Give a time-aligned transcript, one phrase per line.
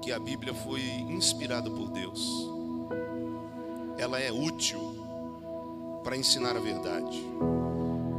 [0.00, 2.48] que a Bíblia foi inspirada por Deus.
[3.98, 4.80] Ela é útil
[6.04, 7.20] para ensinar a verdade,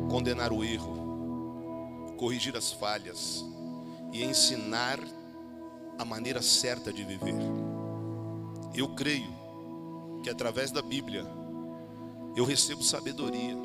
[0.09, 3.45] condenar o erro, corrigir as falhas
[4.11, 4.99] e ensinar
[5.97, 7.35] a maneira certa de viver.
[8.73, 9.31] Eu creio
[10.23, 11.25] que através da Bíblia
[12.35, 13.57] eu recebo sabedoria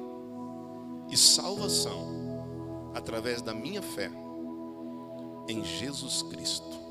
[1.10, 2.06] e salvação
[2.94, 4.10] através da minha fé
[5.48, 6.81] em Jesus Cristo.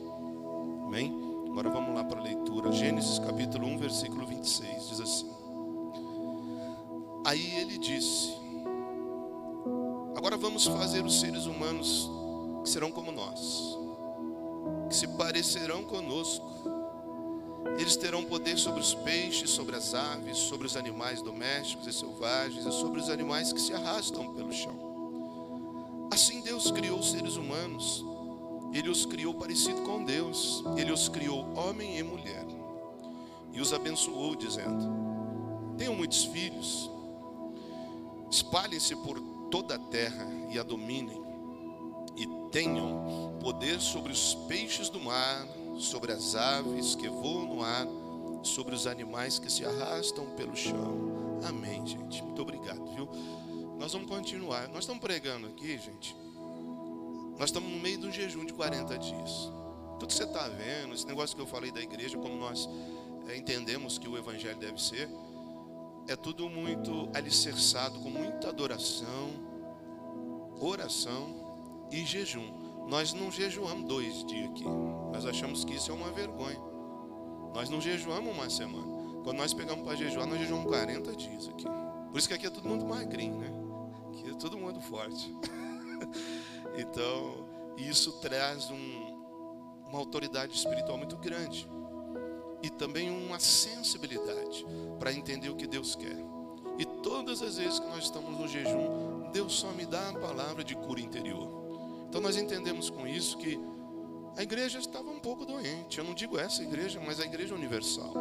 [0.91, 1.15] Amém?
[1.47, 2.69] Agora vamos lá para a leitura.
[2.69, 5.31] Gênesis capítulo 1, versículo 26 diz assim:
[7.25, 8.35] Aí ele disse:
[10.17, 12.11] Agora vamos fazer os seres humanos
[12.61, 13.80] que serão como nós,
[14.89, 16.45] que se parecerão conosco.
[17.80, 22.66] Eles terão poder sobre os peixes, sobre as aves, sobre os animais domésticos e selvagens
[22.66, 26.09] e sobre os animais que se arrastam pelo chão.
[26.11, 28.10] Assim Deus criou os seres humanos.
[28.73, 30.63] Ele os criou parecido com Deus.
[30.77, 32.45] Ele os criou homem e mulher.
[33.53, 34.86] E os abençoou, dizendo:
[35.77, 36.89] Tenham muitos filhos,
[38.30, 41.22] espalhem-se por toda a terra e a dominem,
[42.16, 45.45] e tenham poder sobre os peixes do mar,
[45.77, 47.88] sobre as aves que voam no ar,
[48.44, 51.39] sobre os animais que se arrastam pelo chão.
[51.47, 52.23] Amém, gente.
[52.23, 53.09] Muito obrigado, viu?
[53.77, 54.67] Nós vamos continuar.
[54.69, 56.16] Nós estamos pregando aqui, gente.
[57.42, 59.52] Nós estamos no meio de um jejum de 40 dias.
[59.97, 62.70] Tudo que você está vendo, esse negócio que eu falei da igreja, como nós
[63.28, 65.09] é, entendemos que o evangelho deve ser,
[66.08, 69.31] é tudo muito alicerçado com muita adoração,
[70.59, 72.45] oração e jejum.
[72.88, 74.64] Nós não jejuamos dois dias aqui.
[75.11, 76.61] Nós achamos que isso é uma vergonha.
[77.55, 79.23] Nós não jejuamos uma semana.
[79.23, 81.66] Quando nós pegamos para jejuar, nós jejuamos 40 dias aqui.
[82.11, 83.50] Por isso que aqui é todo mundo magrinho, né?
[84.11, 85.36] Aqui é todo mundo forte.
[86.77, 87.45] então,
[87.77, 91.69] isso traz um, uma autoridade espiritual muito grande.
[92.63, 94.66] E também uma sensibilidade
[94.99, 96.17] para entender o que Deus quer.
[96.77, 100.64] E todas as vezes que nós estamos no jejum, Deus só me dá a palavra
[100.64, 101.49] de cura interior.
[102.08, 103.59] Então nós entendemos com isso que
[104.37, 105.97] a igreja estava um pouco doente.
[105.97, 108.14] Eu não digo essa igreja, mas a igreja universal.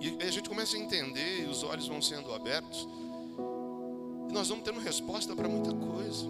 [0.00, 2.88] E a gente começa a entender, e os olhos vão sendo abertos,
[4.28, 6.26] e nós vamos tendo resposta para muita coisa.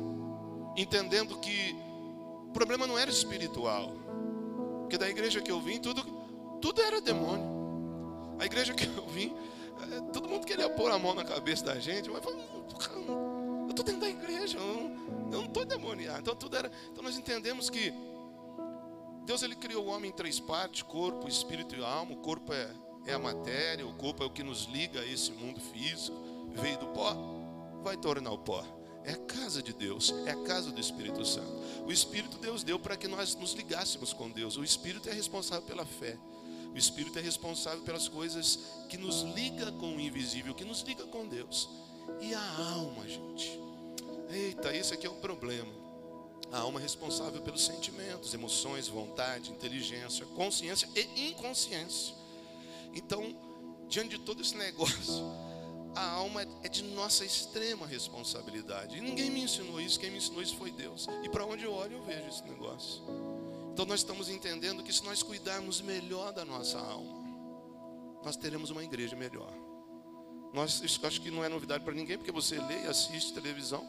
[0.76, 1.76] Entendendo que
[2.48, 3.92] o problema não era espiritual.
[4.80, 6.02] Porque da igreja que eu vim, tudo,
[6.60, 7.54] tudo era demônio.
[8.38, 9.34] A igreja que eu vim,
[9.80, 14.00] eh, todo mundo queria pôr a mão na cabeça da gente, mas eu estou dentro
[14.00, 14.90] da igreja, eu
[15.30, 16.20] não, estou demoniado.
[16.20, 16.70] Então tudo era.
[16.90, 17.92] Então nós entendemos que
[19.24, 22.12] Deus ele criou o homem em três partes: corpo, espírito e alma.
[22.12, 22.70] O corpo é,
[23.06, 26.16] é a matéria, o corpo é o que nos liga a esse mundo físico.
[26.52, 27.16] Veio do pó,
[27.82, 28.64] vai tornar o pó.
[29.04, 31.53] É a casa de Deus, é a casa do Espírito Santo.
[31.87, 34.56] O Espírito Deus deu para que nós nos ligássemos com Deus.
[34.56, 36.19] O Espírito é responsável pela fé.
[36.72, 41.04] O Espírito é responsável pelas coisas que nos liga com o invisível, que nos liga
[41.04, 41.69] com Deus.
[42.20, 43.60] E a alma, gente.
[44.31, 45.72] Eita, esse aqui é o problema.
[46.50, 52.14] A alma é responsável pelos sentimentos, emoções, vontade, inteligência, consciência e inconsciência.
[52.94, 53.37] Então,
[53.88, 55.25] diante de todo esse negócio,
[55.94, 58.99] a alma é de nossa extrema responsabilidade.
[58.99, 61.06] E ninguém me ensinou isso, quem me ensinou isso foi Deus.
[61.22, 63.03] E para onde eu olho, eu vejo esse negócio.
[63.72, 67.25] Então nós estamos entendendo que se nós cuidarmos melhor da nossa alma,
[68.25, 69.53] nós teremos uma igreja melhor.
[70.53, 73.84] Nós, isso acho que não é novidade para ninguém, porque você lê e assiste televisão.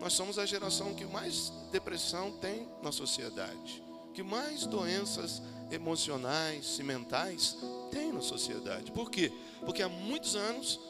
[0.00, 3.82] Nós somos a geração que mais depressão tem na sociedade,
[4.14, 7.56] que mais doenças emocionais e mentais
[7.90, 8.90] tem na sociedade.
[8.90, 9.30] Por quê?
[9.60, 10.80] Porque há muitos anos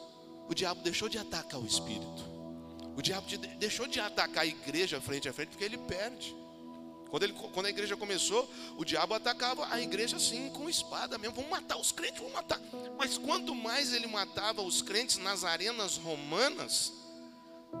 [0.49, 2.27] o diabo deixou de atacar o espírito.
[2.97, 6.35] O diabo de, deixou de atacar a igreja frente a frente porque ele perde.
[7.09, 11.35] Quando, ele, quando a igreja começou, o diabo atacava a igreja assim, com espada mesmo.
[11.35, 12.59] Vamos matar os crentes, vamos matar.
[12.97, 16.93] Mas quanto mais ele matava os crentes nas arenas romanas,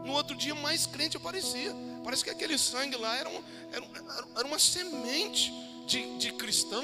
[0.05, 1.75] no outro dia mais crente aparecia.
[2.03, 3.85] Parece que aquele sangue lá era, um, era,
[4.37, 5.51] era uma semente
[5.87, 6.83] de, de, cristão.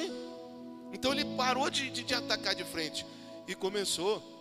[0.91, 3.05] Então ele parou de, de, de atacar de frente
[3.47, 4.34] e começou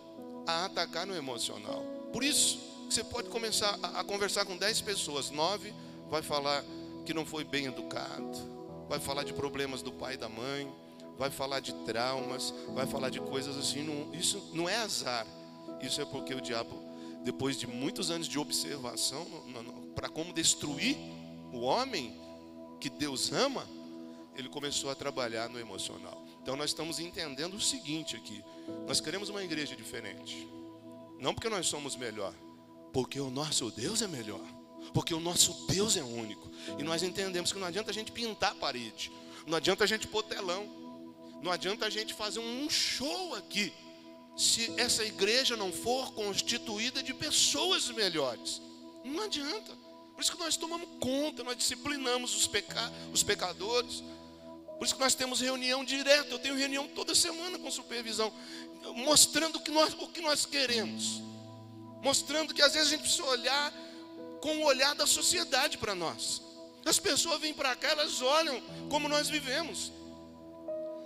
[0.47, 1.83] a atacar no emocional.
[2.13, 2.59] Por isso,
[2.89, 5.73] você pode começar a, conversar com 10 pessoas, nove
[6.11, 6.63] vai falar
[7.05, 8.39] que não foi bem educado,
[8.89, 10.71] vai falar de problemas do pai e da mãe,
[11.19, 13.83] vai falar de traumas, vai falar de coisas assim.
[13.83, 15.27] Não, isso não é azar,
[15.81, 16.85] isso é porque o diabo
[17.25, 19.27] depois de muitos anos de observação
[19.95, 20.97] para como destruir
[21.53, 22.15] o homem
[22.79, 23.67] que Deus ama,
[24.37, 26.24] ele começou a trabalhar no emocional.
[26.45, 28.45] Então nós estamos entendendo o seguinte aqui:
[28.87, 30.47] nós queremos uma igreja diferente,
[31.19, 32.35] não porque nós somos melhor,
[32.93, 34.45] porque o nosso Deus é melhor,
[34.93, 38.53] porque o nosso Deus é único, e nós entendemos que não adianta a gente pintar
[38.53, 39.11] a parede,
[39.47, 40.69] não adianta a gente pôr telão,
[41.41, 43.73] Não adianta a gente fazer um show aqui,
[44.37, 48.61] se essa igreja não for constituída de pessoas melhores.
[49.03, 49.73] Não adianta.
[50.15, 54.03] Por isso que nós tomamos conta, nós disciplinamos os, peca os pecadores.
[54.85, 56.29] Por isso que nós temos reunião direta.
[56.29, 58.31] Eu tenho reunião toda semana com supervisão,
[58.97, 61.23] mostrando o que nós, o que nós queremos.
[62.03, 63.73] Mostrando que às vezes a gente precisa olhar
[64.43, 66.43] com o olhar da sociedade para nós.
[66.85, 68.61] As pessoas vêm para cá, elas olham
[68.91, 69.91] como nós vivemos.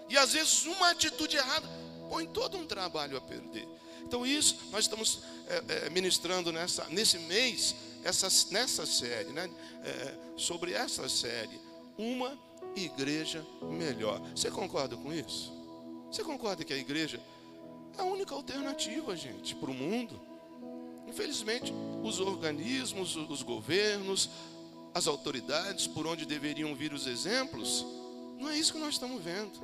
[0.09, 1.69] E às vezes uma atitude errada
[2.09, 3.69] põe todo um trabalho a perder.
[4.03, 9.49] Então isso nós estamos é, é, ministrando nessa, nesse mês, essa, nessa série, né?
[9.85, 11.61] É, sobre essa série,
[11.97, 14.21] uma igreja melhor.
[14.35, 15.53] Você concorda com isso?
[16.11, 17.21] Você concorda que a igreja
[17.97, 20.21] é a única alternativa, gente, para o mundo?
[21.07, 21.73] Infelizmente,
[22.03, 24.31] os organismos, os governos,
[24.95, 27.85] as autoridades, por onde deveriam vir os exemplos,
[28.39, 29.59] não é isso que nós estamos vendo.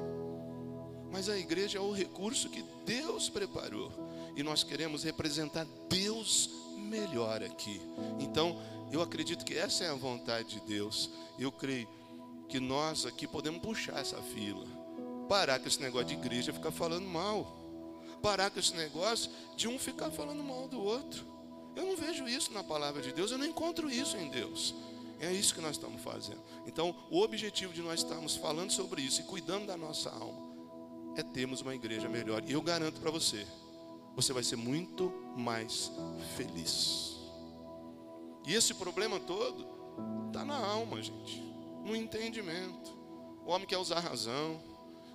[1.10, 3.92] Mas a igreja é o recurso que Deus preparou.
[4.36, 7.80] E nós queremos representar Deus melhor aqui.
[8.18, 8.60] Então,
[8.90, 11.10] eu acredito que essa é a vontade de Deus.
[11.38, 11.88] Eu creio
[12.48, 14.66] que nós aqui podemos puxar essa fila.
[15.28, 17.56] Parar com esse negócio de igreja ficar falando mal.
[18.22, 21.26] Parar com esse negócio de um ficar falando mal do outro.
[21.76, 24.74] Eu não vejo isso na palavra de Deus, eu não encontro isso em Deus.
[25.20, 26.40] É isso que nós estamos fazendo.
[26.66, 30.54] Então, o objetivo de nós estarmos falando sobre isso e cuidando da nossa alma
[31.16, 32.42] é termos uma igreja melhor.
[32.46, 33.46] E eu garanto para você,
[34.14, 35.90] você vai ser muito mais
[36.36, 37.16] feliz.
[38.46, 39.66] E esse problema todo
[40.26, 41.42] está na alma, gente,
[41.84, 42.96] no entendimento.
[43.44, 44.60] O homem quer usar razão.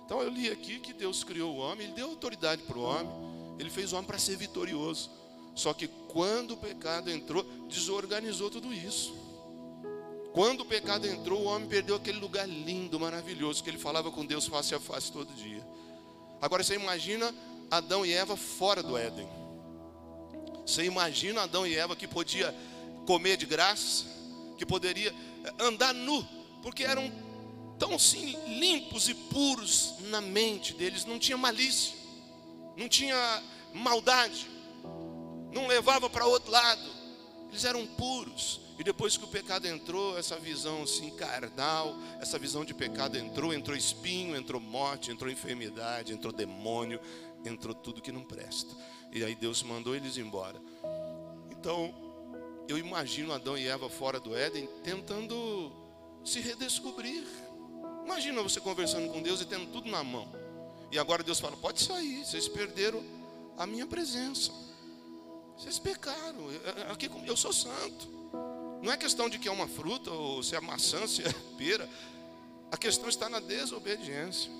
[0.04, 3.56] Então eu li aqui que Deus criou o homem, Ele deu autoridade para o homem,
[3.58, 5.10] Ele fez o homem para ser vitorioso.
[5.54, 9.14] Só que quando o pecado entrou, desorganizou tudo isso.
[10.32, 14.24] Quando o pecado entrou, o homem perdeu aquele lugar lindo, maravilhoso, que ele falava com
[14.24, 15.66] Deus face a face todo dia.
[16.40, 17.34] Agora você imagina
[17.70, 19.28] Adão e Eva fora do Éden.
[20.64, 22.54] Você imagina Adão e Eva que podia
[23.06, 24.04] comer de graça,
[24.56, 25.12] que poderia
[25.58, 26.26] andar nu,
[26.62, 27.10] porque eram
[27.78, 31.94] tão sim limpos e puros na mente deles, não tinha malícia,
[32.76, 33.42] não tinha
[33.72, 34.48] maldade,
[35.52, 37.00] não levava para outro lado.
[37.48, 38.60] Eles eram puros.
[38.78, 43.52] E depois que o pecado entrou, essa visão assim carnal, essa visão de pecado entrou,
[43.52, 46.98] entrou espinho, entrou morte, entrou enfermidade, entrou demônio,
[47.44, 48.74] entrou tudo que não presta.
[49.12, 50.58] E aí Deus mandou eles embora.
[51.50, 51.94] Então,
[52.68, 55.72] eu imagino Adão e Eva fora do Éden tentando
[56.24, 57.24] se redescobrir.
[58.04, 60.28] Imagina você conversando com Deus e tendo tudo na mão.
[60.90, 63.02] E agora Deus fala: pode sair, vocês perderam
[63.56, 64.50] a minha presença.
[65.56, 66.50] Vocês pecaram.
[67.26, 68.08] Eu sou santo.
[68.82, 71.88] Não é questão de que é uma fruta, ou se é maçã, se é pera.
[72.72, 74.50] A questão está na desobediência.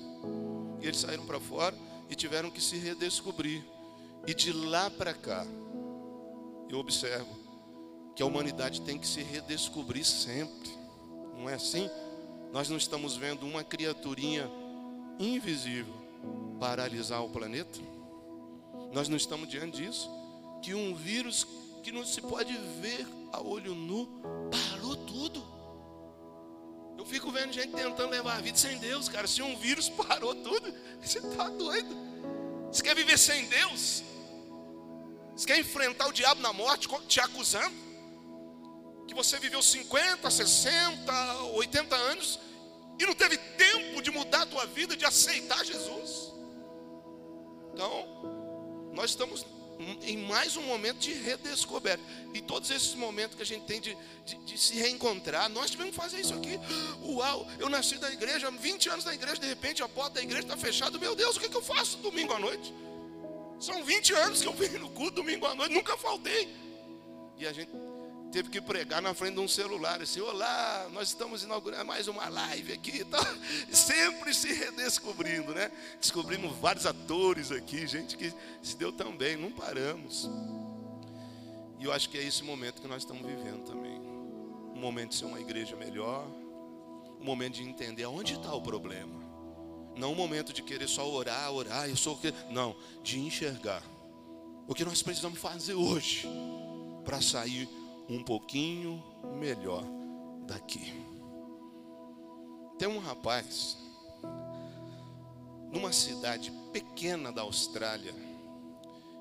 [0.80, 1.76] E eles saíram para fora
[2.08, 3.64] e tiveram que se redescobrir.
[4.26, 5.46] E de lá para cá,
[6.68, 7.38] eu observo
[8.14, 10.79] que a humanidade tem que se redescobrir sempre.
[11.40, 11.88] Não é assim?
[12.52, 14.50] Nós não estamos vendo uma criaturinha
[15.18, 15.94] invisível
[16.60, 17.80] paralisar o planeta.
[18.92, 20.10] Nós não estamos diante disso.
[20.62, 21.46] Que um vírus
[21.82, 24.06] que não se pode ver a olho nu,
[24.50, 25.42] parou tudo.
[26.98, 29.26] Eu fico vendo gente tentando levar a vida sem Deus, cara.
[29.26, 31.96] Se um vírus parou tudo, você está doido.
[32.70, 34.02] Você quer viver sem Deus?
[35.34, 37.89] Você quer enfrentar o diabo na morte te acusando?
[39.10, 42.38] Que você viveu 50, 60, 80 anos
[42.96, 46.32] e não teve tempo de mudar a tua vida, de aceitar Jesus.
[47.74, 48.06] Então,
[48.92, 49.44] nós estamos
[50.02, 52.00] em mais um momento de redescoberta.
[52.32, 55.90] E todos esses momentos que a gente tem de, de, de, se reencontrar, nós tivemos
[55.90, 56.60] que fazer isso aqui.
[57.02, 60.42] Uau, eu nasci da igreja, 20 anos da igreja, de repente a porta da igreja
[60.42, 60.96] está fechada.
[60.98, 62.72] Meu Deus, o que, que eu faço domingo à noite?
[63.58, 66.48] São 20 anos que eu venho no culto domingo à noite, nunca faltei.
[67.36, 67.72] E a gente
[68.30, 72.28] teve que pregar na frente de um celular, assim, olá, nós estamos inaugurando mais uma
[72.28, 73.18] live aqui, tá?
[73.72, 75.70] sempre se redescobrindo, né?
[76.00, 78.32] Descobrimos vários atores aqui, gente que
[78.62, 80.30] se deu tão bem, não paramos.
[81.78, 83.98] E eu acho que é esse momento que nós estamos vivendo também.
[84.74, 86.26] Um momento de ser uma igreja melhor,
[87.20, 89.18] um momento de entender aonde está o problema.
[89.96, 92.32] Não um momento de querer só orar, orar, eu sou o que.
[92.50, 93.82] Não, de enxergar.
[94.68, 96.28] O que nós precisamos fazer hoje
[97.04, 97.68] para sair
[98.10, 99.02] um pouquinho
[99.38, 99.84] melhor
[100.46, 100.92] daqui.
[102.76, 103.78] Tem um rapaz,
[105.70, 108.12] numa cidade pequena da Austrália,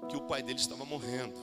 [0.09, 1.35] que o pai dele estava morrendo.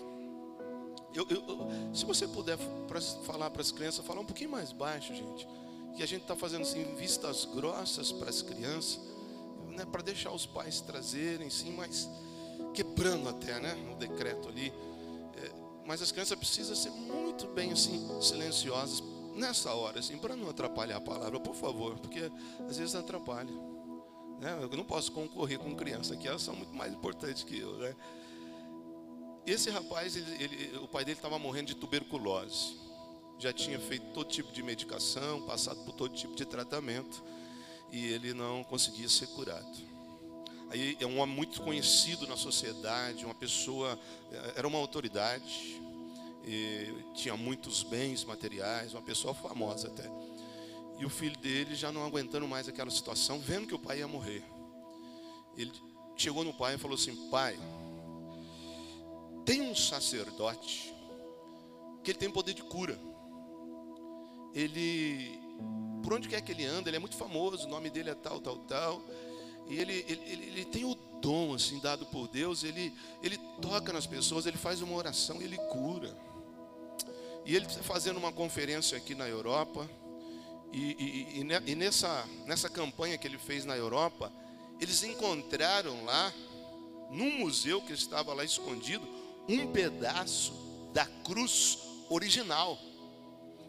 [1.14, 4.72] Eu, eu, eu, se você puder pra, falar para as crianças, falar um pouquinho mais
[4.72, 5.46] baixo, gente.
[5.94, 9.00] Que a gente está fazendo assim, vistas grossas para as crianças.
[9.68, 12.08] né, para deixar os pais trazerem, sim, mas
[12.74, 14.72] quebrando até, né, o decreto ali.
[15.86, 19.02] Mas as crianças precisam ser muito bem assim silenciosas
[19.36, 22.30] nessa hora, assim, para não atrapalhar a palavra, por favor, porque
[22.68, 23.52] às vezes atrapalha.
[24.40, 24.58] Né?
[24.60, 27.94] Eu não posso concorrer com criança, que elas são muito mais importantes que eu, né?
[29.46, 32.76] Esse rapaz, ele, ele, o pai dele estava morrendo de tuberculose.
[33.38, 37.22] Já tinha feito todo tipo de medicação, passado por todo tipo de tratamento,
[37.92, 39.95] e ele não conseguia ser curado.
[40.70, 43.98] Aí é um homem muito conhecido na sociedade, uma pessoa,
[44.32, 45.80] eh, era uma autoridade,
[47.14, 50.08] tinha muitos bens materiais, uma pessoa famosa até.
[50.98, 54.08] E o filho dele já não aguentando mais aquela situação, vendo que o pai ia
[54.08, 54.44] morrer.
[55.56, 55.72] Ele
[56.16, 57.58] chegou no pai e falou assim: Pai,
[59.44, 60.94] tem um sacerdote
[62.02, 62.98] que ele tem poder de cura.
[64.54, 65.38] Ele,
[66.02, 68.40] por onde quer que ele anda, ele é muito famoso, o nome dele é tal,
[68.40, 69.02] tal, tal.
[69.68, 72.92] E ele, ele, ele, tem o dom assim dado por Deus, ele,
[73.22, 76.16] ele toca nas pessoas, ele faz uma oração, ele cura.
[77.44, 79.88] E ele está fazendo uma conferência aqui na Europa.
[80.72, 84.32] E, e, e, nessa, nessa campanha que ele fez na Europa,
[84.80, 86.32] eles encontraram lá,
[87.10, 89.06] num museu que estava lá escondido,
[89.48, 90.52] um pedaço
[90.92, 92.78] da cruz original.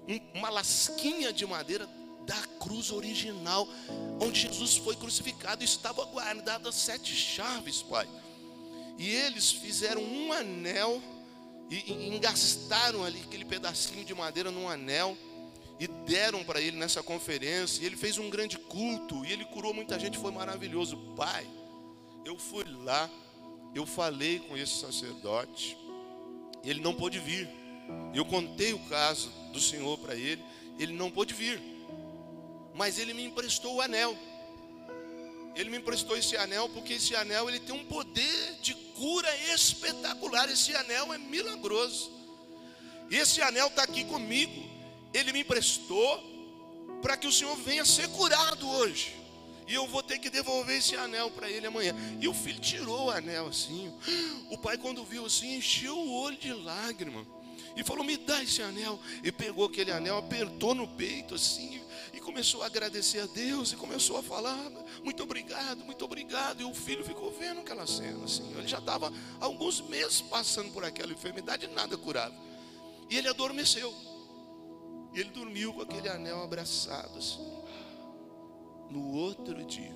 [0.08, 1.88] Um, uma lasquinha de madeira
[2.28, 3.68] da cruz original,
[4.22, 8.08] onde Jesus foi crucificado, estava guardada sete chaves, Pai.
[8.98, 11.02] E eles fizeram um anel
[11.70, 15.18] e engastaram ali aquele pedacinho de madeira num anel
[15.80, 17.82] e deram para ele nessa conferência.
[17.82, 20.98] E ele fez um grande culto e ele curou muita gente, foi maravilhoso.
[21.16, 21.48] Pai,
[22.26, 23.10] eu fui lá,
[23.74, 25.78] eu falei com esse sacerdote,
[26.62, 27.48] ele não pôde vir.
[28.14, 30.44] Eu contei o caso do Senhor para ele,
[30.78, 31.77] ele não pôde vir.
[32.78, 34.16] Mas ele me emprestou o anel.
[35.56, 40.48] Ele me emprestou esse anel porque esse anel ele tem um poder de cura espetacular.
[40.48, 42.12] Esse anel é milagroso.
[43.10, 44.64] E esse anel está aqui comigo.
[45.12, 46.24] Ele me emprestou
[47.02, 49.16] para que o Senhor venha ser curado hoje.
[49.68, 51.96] E eu vou ter que devolver esse anel para ele amanhã.
[52.22, 53.92] E o filho tirou o anel assim.
[54.52, 57.26] O pai, quando viu assim, encheu o olho de lágrima.
[57.76, 59.00] E falou: Me dá esse anel.
[59.24, 61.87] E pegou aquele anel, apertou no peito assim
[62.28, 64.70] começou a agradecer a Deus e começou a falar:
[65.02, 66.60] muito obrigado, muito obrigado.
[66.60, 68.52] E o filho ficou vendo aquela cena assim.
[68.58, 72.36] Ele já estava alguns meses passando por aquela enfermidade, nada curado.
[73.10, 73.94] E ele adormeceu.
[75.14, 77.42] E ele dormiu com aquele anel abraçado assim.
[78.92, 79.96] No outro dia,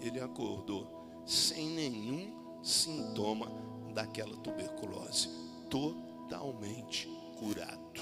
[0.00, 3.46] ele acordou sem nenhum sintoma
[3.92, 5.28] daquela tuberculose,
[5.68, 7.06] totalmente
[7.38, 8.00] curado.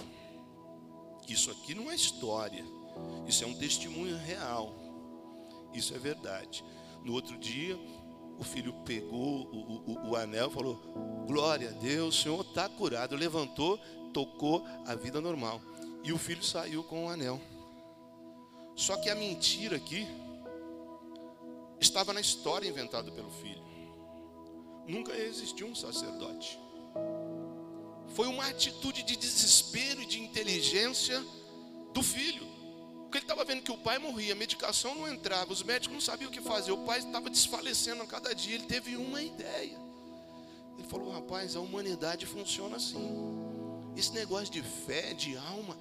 [1.28, 2.64] Isso aqui não é história.
[3.26, 4.74] Isso é um testemunho real.
[5.72, 6.64] Isso é verdade.
[7.04, 7.76] No outro dia,
[8.38, 10.76] o filho pegou o, o, o anel e falou:
[11.26, 13.16] Glória a Deus, o Senhor está curado.
[13.16, 13.78] Levantou,
[14.12, 15.60] tocou a vida normal.
[16.02, 17.40] E o filho saiu com o anel.
[18.76, 20.06] Só que a mentira aqui
[21.80, 23.64] estava na história inventada pelo filho.
[24.86, 26.58] Nunca existiu um sacerdote.
[28.14, 31.20] Foi uma atitude de desespero e de inteligência
[31.92, 32.53] do filho.
[33.24, 36.32] Estava vendo que o pai morria, a medicação não entrava, os médicos não sabiam o
[36.32, 38.56] que fazer, o pai estava desfalecendo a cada dia.
[38.56, 39.78] Ele teve uma ideia.
[40.78, 43.02] Ele falou: rapaz, a humanidade funciona assim.
[43.96, 45.74] Esse negócio de fé, de alma,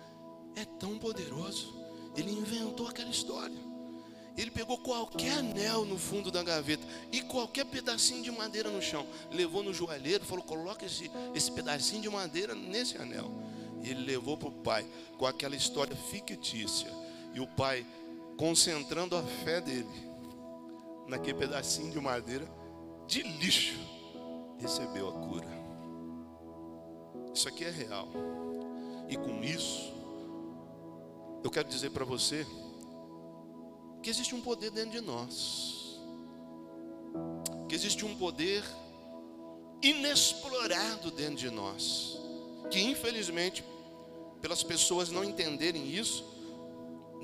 [0.56, 1.76] é tão poderoso.
[2.16, 3.58] Ele inventou aquela história.
[4.38, 9.06] Ele pegou qualquer anel no fundo da gaveta e qualquer pedacinho de madeira no chão,
[9.30, 13.30] levou no joalheiro, falou: coloca esse, esse pedacinho de madeira nesse anel.
[13.84, 17.02] E ele levou para o pai com aquela história fictícia
[17.34, 17.86] e o pai,
[18.38, 20.13] concentrando a fé dele
[21.08, 22.48] naquele pedacinho de madeira
[23.08, 23.80] de lixo,
[24.60, 25.48] recebeu a cura.
[27.34, 28.08] Isso aqui é real.
[29.10, 29.92] E com isso,
[31.44, 32.46] eu quero dizer para você
[34.02, 36.00] que existe um poder dentro de nós.
[37.68, 38.63] Que existe um poder
[39.82, 42.18] inexplorado dentro de nós.
[42.70, 43.63] Que infelizmente,
[44.42, 46.24] pelas pessoas não entenderem isso,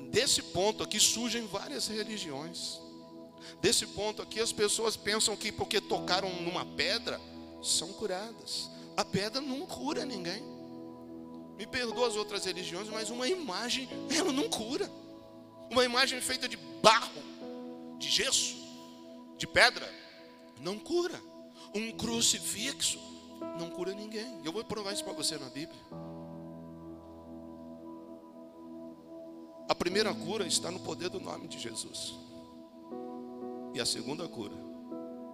[0.08, 2.80] desse ponto aqui surgem várias religiões.
[3.60, 7.20] Desse ponto aqui as pessoas pensam que porque tocaram numa pedra
[7.62, 8.70] são curadas.
[8.96, 10.42] A pedra não cura ninguém.
[11.56, 14.90] Me perdoa as outras religiões, mas uma imagem ela não cura.
[15.70, 17.22] Uma imagem feita de barro,
[17.98, 18.56] de gesso,
[19.36, 19.88] de pedra,
[20.58, 21.20] não cura.
[21.74, 22.98] Um crucifixo
[23.58, 24.40] não cura ninguém.
[24.44, 25.78] Eu vou provar isso para você na Bíblia.
[29.70, 32.12] A primeira cura está no poder do nome de Jesus.
[33.72, 34.56] E a segunda cura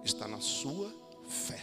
[0.03, 0.93] está na sua
[1.27, 1.59] fé.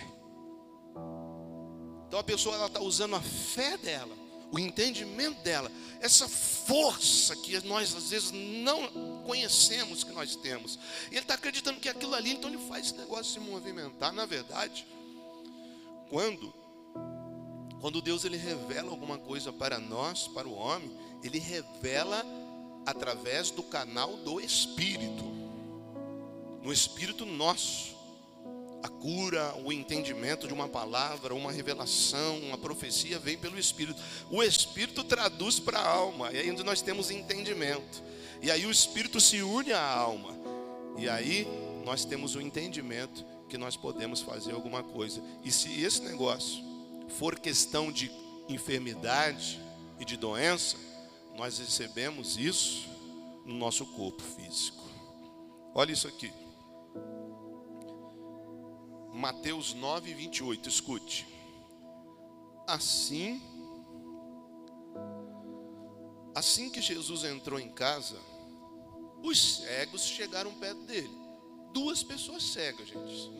[2.09, 4.12] Então a pessoa está usando a fé dela,
[4.50, 10.76] o entendimento dela, essa força que nós às vezes não conhecemos que nós temos.
[11.12, 14.12] E ele está acreditando que aquilo ali, então ele faz esse negócio se movimentar.
[14.12, 14.85] Na verdade,
[16.11, 16.52] quando
[17.81, 20.90] quando Deus ele revela alguma coisa para nós, para o homem,
[21.23, 22.25] ele revela
[22.86, 25.24] através do canal do Espírito.
[26.62, 27.94] No Espírito nosso.
[28.82, 33.98] A cura, o entendimento de uma palavra, uma revelação, uma profecia vem pelo Espírito.
[34.30, 38.02] O Espírito traduz para a alma, e aí nós temos entendimento.
[38.42, 40.36] E aí o Espírito se une à alma.
[40.98, 41.48] E aí
[41.82, 45.22] nós temos o entendimento que nós podemos fazer alguma coisa.
[45.42, 46.62] E se esse negócio
[47.18, 48.10] for questão de
[48.48, 49.60] enfermidade
[49.98, 50.76] e de doença,
[51.36, 52.88] nós recebemos isso
[53.44, 54.82] no nosso corpo físico.
[55.74, 56.32] Olha isso aqui.
[59.12, 61.26] Mateus 9, 28, escute.
[62.66, 63.42] Assim,
[66.34, 68.18] assim que Jesus entrou em casa,
[69.22, 71.10] os cegos chegaram perto dele.
[71.72, 73.30] Duas pessoas cegas, gente.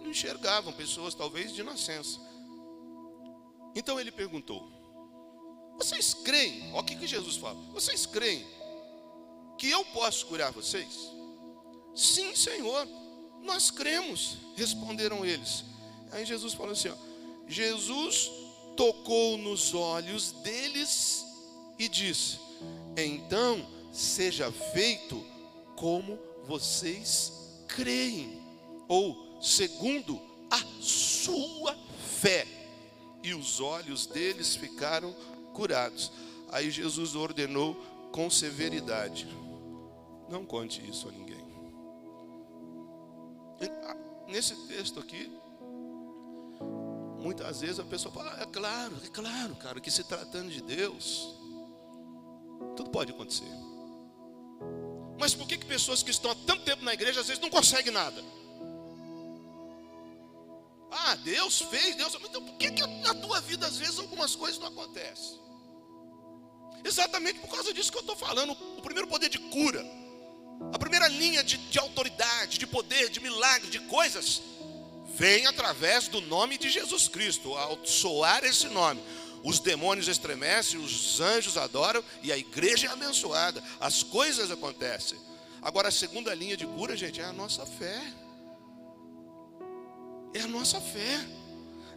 [0.00, 2.18] Não enxergavam, pessoas talvez de nascença.
[3.74, 4.79] Então ele perguntou:
[5.80, 6.70] Vocês creem?
[6.74, 8.46] Olha o que, Jesus fala: Vocês creem
[9.56, 11.10] que eu posso curar vocês?
[11.96, 12.86] Sim, Senhor,
[13.42, 15.64] nós cremos, responderam eles.
[16.12, 16.94] Aí Jesus falou assim: ó,
[17.48, 18.30] Jesus
[18.76, 21.24] tocou nos olhos deles
[21.78, 22.38] e disse:
[22.94, 25.24] Então seja feito
[25.76, 27.32] como vocês
[27.68, 28.38] creem,
[28.86, 30.20] ou segundo
[30.50, 31.74] a sua
[32.20, 32.46] fé
[33.22, 35.14] e os olhos deles ficaram
[35.52, 36.10] curados.
[36.50, 37.74] Aí Jesus ordenou
[38.12, 39.26] com severidade:
[40.28, 41.40] Não conte isso a ninguém.
[44.30, 45.28] Nesse texto aqui,
[47.18, 51.34] muitas vezes a pessoa fala: É claro, é claro, cara, que se tratando de Deus,
[52.76, 53.50] tudo pode acontecer.
[55.18, 57.50] Mas por que, que pessoas que estão há tanto tempo na igreja às vezes não
[57.50, 58.22] conseguem nada?
[60.90, 62.16] Ah, Deus fez, Deus.
[62.22, 65.38] Então por que, que na tua vida às vezes algumas coisas não acontecem?
[66.84, 68.52] Exatamente por causa disso que eu estou falando.
[68.52, 69.84] O primeiro poder de cura,
[70.72, 74.42] a primeira linha de, de autoridade, de poder, de milagre, de coisas,
[75.14, 77.54] vem através do nome de Jesus Cristo.
[77.54, 79.02] Ao soar esse nome,
[79.44, 83.62] os demônios estremecem, os anjos adoram e a igreja é abençoada.
[83.78, 85.18] As coisas acontecem.
[85.62, 88.02] Agora, a segunda linha de cura, gente, é a nossa fé.
[90.34, 91.20] É a nossa fé.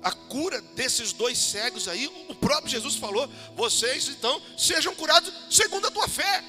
[0.01, 5.87] A cura desses dois cegos aí, o próprio Jesus falou: vocês então sejam curados segundo
[5.87, 6.43] a tua fé.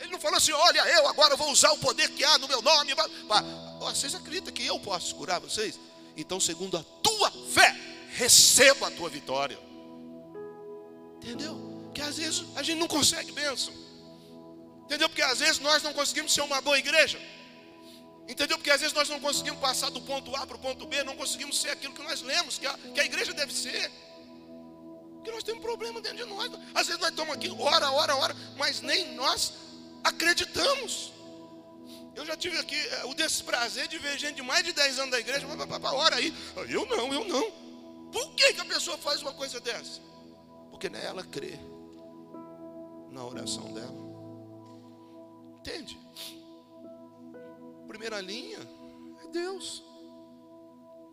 [0.00, 2.60] Ele não falou assim: olha, eu agora vou usar o poder que há no meu
[2.60, 2.92] nome.
[3.78, 5.78] Vocês acreditam que eu posso curar vocês?
[6.16, 7.76] Então, segundo a tua fé,
[8.10, 9.58] receba a tua vitória.
[11.16, 11.90] Entendeu?
[11.94, 13.72] Que às vezes a gente não consegue bênção.
[14.84, 15.08] Entendeu?
[15.08, 17.20] Porque às vezes nós não conseguimos ser uma boa igreja.
[18.28, 18.56] Entendeu?
[18.56, 21.16] Porque às vezes nós não conseguimos passar do ponto A para o ponto B, não
[21.16, 23.90] conseguimos ser aquilo que nós lemos, que a, que a igreja deve ser.
[25.16, 26.50] Porque nós temos um problema dentro de nós.
[26.74, 29.52] Às vezes nós estamos aqui, hora, hora, hora, mas nem nós
[30.02, 31.12] acreditamos.
[32.14, 35.10] Eu já tive aqui é, o desprazer de ver gente de mais de 10 anos
[35.10, 36.32] da igreja, para hora aí.
[36.68, 37.50] Eu não, eu não.
[38.12, 40.00] Por que, que a pessoa faz uma coisa dessa?
[40.70, 41.58] Porque ela crê
[43.10, 44.04] na oração dela.
[45.58, 45.98] Entende?
[47.94, 48.58] Primeira linha
[49.22, 49.82] é Deus.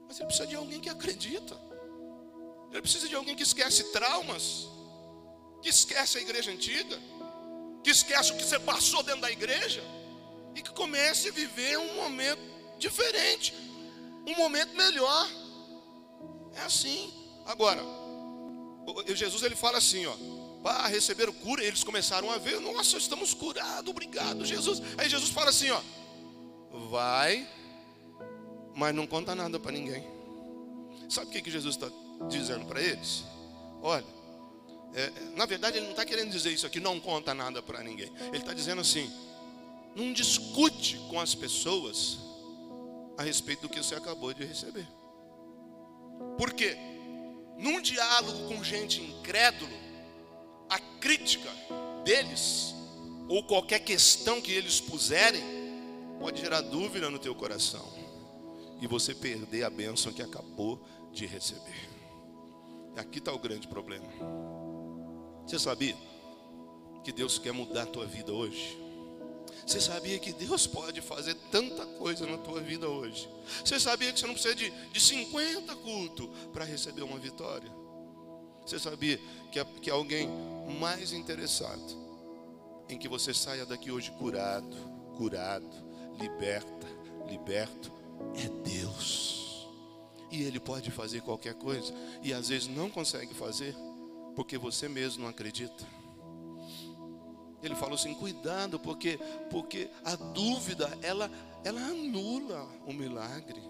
[0.08, 1.56] Mas ele precisa de alguém que acredita.
[2.72, 4.68] Ele precisa de alguém que esquece traumas,
[5.62, 6.98] que esquece a igreja antiga,
[7.84, 9.84] que esquece o que você passou dentro da igreja
[10.56, 12.42] e que comece a viver um momento
[12.80, 13.54] diferente,
[14.26, 15.30] um momento melhor.
[16.56, 17.14] É assim.
[17.46, 17.84] Agora,
[19.08, 20.16] Jesus ele fala assim, ó,
[20.64, 24.82] para receber o cura, eles começaram a ver, nossa, estamos curados, obrigado, Jesus.
[24.98, 25.82] Aí Jesus fala assim, ó,
[26.90, 27.48] vai,
[28.76, 30.04] mas não conta nada para ninguém.
[31.10, 31.92] Sabe o que, que Jesus está
[32.30, 33.24] dizendo para eles?
[33.82, 34.06] Olha,
[34.94, 38.12] é, na verdade ele não está querendo dizer isso aqui, não conta nada para ninguém.
[38.28, 39.12] Ele está dizendo assim:
[39.96, 42.18] não discute com as pessoas
[43.18, 44.88] a respeito do que você acabou de receber.
[46.38, 46.78] Por quê?
[47.58, 49.72] Num diálogo com gente incrédulo,
[50.70, 51.50] a crítica
[52.04, 52.74] deles,
[53.28, 55.61] ou qualquer questão que eles puserem,
[56.22, 57.92] pode gerar dúvida no teu coração
[58.80, 60.80] e você perder a bênção que acabou
[61.12, 61.90] de receber.
[62.96, 64.08] Aqui está o grande problema.
[65.46, 65.98] Você sabia
[67.04, 68.78] que Deus quer mudar a tua vida hoje?
[69.66, 73.28] Você sabia que Deus pode fazer tanta coisa na tua vida hoje?
[73.66, 77.72] Você sabia que você não precisa de, de 50 cultos para receber uma vitória?
[78.64, 79.20] Você sabia
[79.52, 80.30] que, que alguém
[80.80, 82.00] mais interessado
[82.88, 84.76] em que você saia daqui hoje curado,
[85.18, 85.91] curado,
[86.22, 86.88] liberta,
[87.28, 87.92] liberto,
[88.36, 89.68] é Deus.
[90.32, 93.76] E Ele pode fazer qualquer coisa, e às vezes não consegue fazer,
[94.36, 95.86] porque você mesmo não acredita.
[97.62, 101.30] Ele falou assim: cuidado, porque, porque a dúvida ela,
[101.64, 103.62] ela anula o milagre.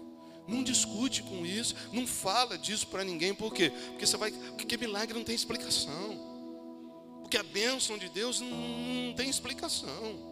[0.46, 3.70] Não discute com isso, não fala disso para ninguém, por quê?
[3.90, 6.32] Porque você vai, porque milagre não tem explicação.
[7.20, 10.31] Porque a bênção de Deus não, não tem explicação.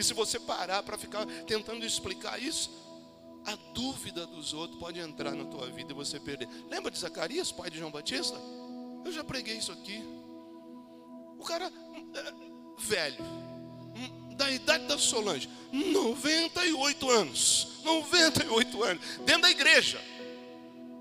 [0.00, 2.70] E se você parar para ficar tentando explicar isso,
[3.44, 6.48] a dúvida dos outros pode entrar na tua vida e você perder.
[6.70, 8.40] Lembra de Zacarias, pai de João Batista?
[9.04, 10.02] Eu já preguei isso aqui.
[11.38, 11.70] O cara
[12.14, 12.32] é,
[12.78, 20.00] velho, hum, da idade da Solange, 98 anos, 98 anos, dentro da igreja,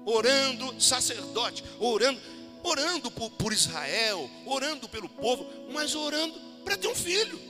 [0.05, 2.19] orando, sacerdote, orando,
[2.61, 7.48] orando por, por Israel, orando pelo povo, mas orando para ter um filho.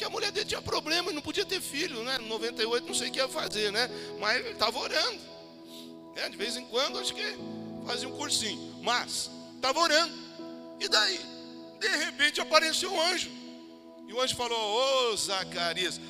[0.00, 2.16] Que a mulher dele tinha problema, não podia ter filho, né?
[2.20, 3.86] 98 não sei o que ia fazer, né?
[4.18, 5.20] Mas ele estava orando.
[6.16, 7.22] É, de vez em quando acho que
[7.86, 8.80] fazia um cursinho.
[8.82, 10.14] Mas estava orando.
[10.80, 11.20] E daí?
[11.78, 13.30] De repente apareceu um anjo.
[14.08, 16.00] E o anjo falou: Ô Zacarias,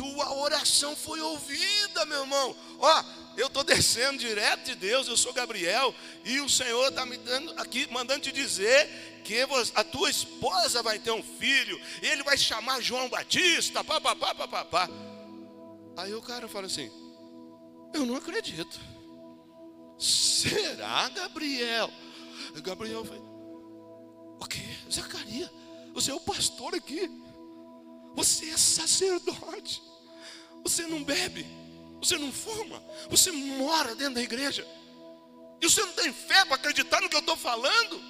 [0.00, 2.56] tua oração foi ouvida, meu irmão.
[2.78, 3.04] Ó,
[3.36, 7.52] eu estou descendo direto de Deus, eu sou Gabriel, e o Senhor está me dando
[7.60, 12.38] aqui, mandando te dizer que a tua esposa vai ter um filho, e ele vai
[12.38, 14.88] chamar João Batista, papapá, papapá.
[15.98, 16.90] Aí o cara fala assim:
[17.92, 18.80] Eu não acredito.
[19.98, 21.90] Será, Gabriel?
[22.62, 24.62] Gabriel falou: O que?
[24.90, 25.50] Zacarias,
[25.92, 27.06] você é o pastor aqui.
[28.14, 29.89] Você é sacerdote.
[30.64, 31.46] Você não bebe.
[32.00, 32.82] Você não fuma.
[33.08, 34.66] Você mora dentro da igreja.
[35.60, 38.00] E você não tem fé para acreditar no que eu estou falando?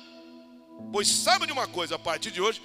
[0.93, 2.63] Pois sabe de uma coisa, a partir de hoje,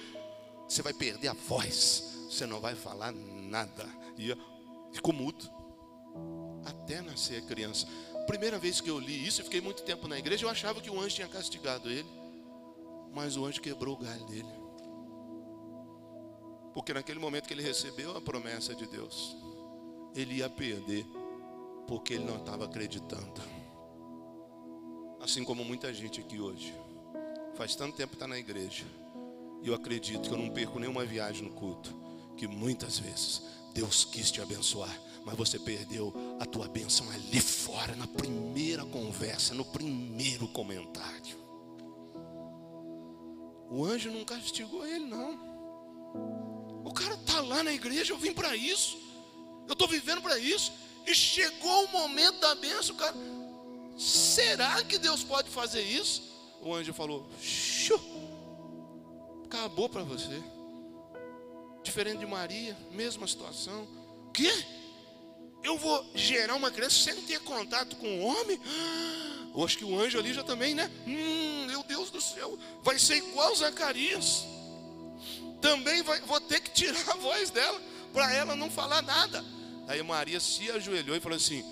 [0.68, 3.86] você vai perder a voz, você não vai falar nada.
[4.16, 4.36] E
[4.92, 5.50] ficou mudo.
[6.64, 7.86] Até nascer criança.
[8.26, 10.90] Primeira vez que eu li isso, eu fiquei muito tempo na igreja, eu achava que
[10.90, 12.08] o anjo tinha castigado ele.
[13.12, 14.48] Mas o anjo quebrou o galho dele.
[16.74, 19.36] Porque naquele momento que ele recebeu a promessa de Deus,
[20.16, 21.06] ele ia perder,
[21.86, 23.40] porque ele não estava acreditando.
[25.20, 26.74] Assim como muita gente aqui hoje.
[27.54, 28.84] Faz tanto tempo que está na igreja.
[29.62, 31.94] E eu acredito que eu não perco nenhuma viagem no culto.
[32.36, 37.94] Que muitas vezes Deus quis te abençoar, mas você perdeu a tua bênção ali fora,
[37.96, 41.36] na primeira conversa, no primeiro comentário.
[43.70, 45.34] O anjo não castigou ele, não.
[46.84, 49.05] O cara está lá na igreja, eu vim para isso.
[49.66, 50.72] Eu estou vivendo para isso.
[51.06, 53.14] E chegou o momento da bênção, cara.
[53.96, 56.26] Será que Deus pode fazer isso?
[56.66, 58.00] o anjo falou: Xiu,
[59.44, 60.42] acabou para você.
[61.82, 63.86] Diferente de Maria, mesma situação.
[64.32, 64.50] Que?
[65.62, 68.60] Eu vou gerar uma criança sem ter contato com o homem?
[69.54, 70.90] Eu acho que o anjo ali já também, né?
[71.06, 74.44] Hum, meu Deus do céu, vai ser igual Zacarias.
[75.60, 77.80] Também vai, vou ter que tirar a voz dela
[78.12, 79.44] para ela não falar nada.
[79.86, 81.64] Aí Maria se ajoelhou e falou assim: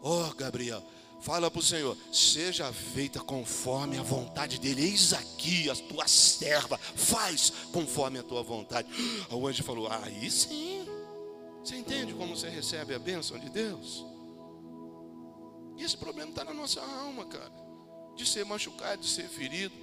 [0.00, 0.82] Ó oh, Gabriel,
[1.20, 4.84] Fala para o Senhor, seja feita conforme a vontade dele.
[4.84, 8.88] Eis aqui a tua serva, faz conforme a tua vontade.
[9.30, 10.86] O anjo falou: Aí sim.
[11.62, 14.06] Você entende como você recebe a bênção de Deus?
[15.76, 17.67] E esse problema está na nossa alma, cara.
[18.18, 19.74] De ser machucado, de ser ferido,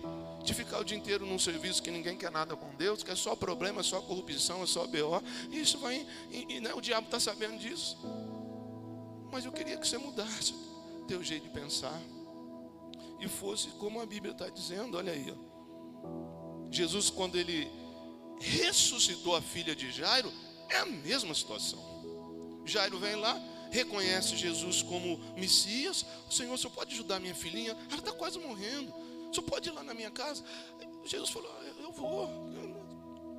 [0.44, 3.16] de ficar o dia inteiro num serviço que ninguém quer nada com Deus, que é
[3.16, 5.24] só problema, é só corrupção, é só BO.
[5.50, 7.98] E isso vai, e, e né, o diabo está sabendo disso.
[9.32, 10.54] Mas eu queria que você mudasse
[11.08, 11.98] teu jeito de pensar
[13.20, 15.32] e fosse como a Bíblia está dizendo, olha aí.
[15.32, 16.72] Ó.
[16.72, 17.72] Jesus, quando ele
[18.40, 20.32] ressuscitou a filha de Jairo,
[20.70, 21.80] é a mesma situação.
[22.66, 23.40] Jairo vem lá,
[23.76, 26.06] reconhece Jesus como Messias.
[26.30, 27.78] O Senhor, o senhor pode ajudar minha filhinha?
[27.90, 28.92] Ela está quase morrendo.
[28.92, 30.44] O senhor pode ir lá na minha casa?
[31.06, 32.46] Jesus falou: ah, Eu vou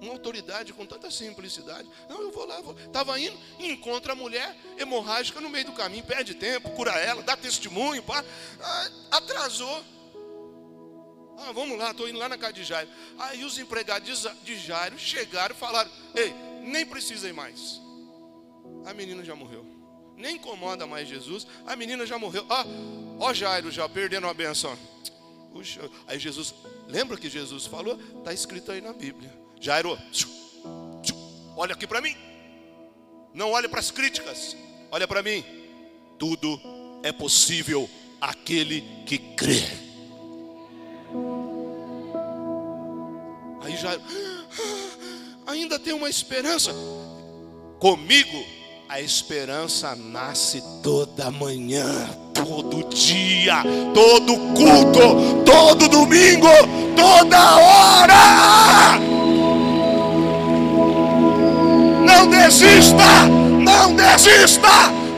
[0.01, 1.89] uma autoridade com tanta simplicidade.
[2.09, 2.61] Não, eu vou lá.
[2.85, 7.37] Estava indo, encontra a mulher hemorrágica no meio do caminho, perde tempo, cura ela, dá
[7.37, 8.25] testemunho, pá.
[8.61, 9.85] Ah, atrasou.
[11.39, 12.91] Ah, vamos lá, estou indo lá na casa de Jairo.
[13.19, 17.81] Aí os empregados de Jairo chegaram e falaram: Ei, nem precisa ir mais.
[18.85, 19.76] A menina já morreu.
[20.17, 21.47] Nem incomoda mais Jesus.
[21.67, 22.45] A menina já morreu.
[22.49, 22.65] Ah,
[23.19, 24.77] ó Jairo já perdendo a benção.
[25.53, 25.89] Puxa.
[26.07, 26.55] Aí Jesus,
[26.89, 27.99] lembra que Jesus falou?
[28.19, 29.33] Está escrito aí na Bíblia.
[29.61, 29.99] Jairo,
[31.57, 32.17] olha aqui para mim.
[33.35, 34.57] Não olhe para as críticas,
[34.91, 35.45] olha para mim.
[36.19, 36.59] Tudo
[37.03, 37.89] é possível
[38.21, 39.63] aquele que crê.
[43.61, 43.91] Aí já
[45.47, 46.73] ainda tem uma esperança.
[47.79, 48.57] Comigo
[48.89, 56.49] a esperança nasce toda manhã, todo dia, todo culto, todo domingo,
[56.95, 58.99] toda hora.
[62.05, 63.27] Não desista,
[63.61, 64.69] não desista,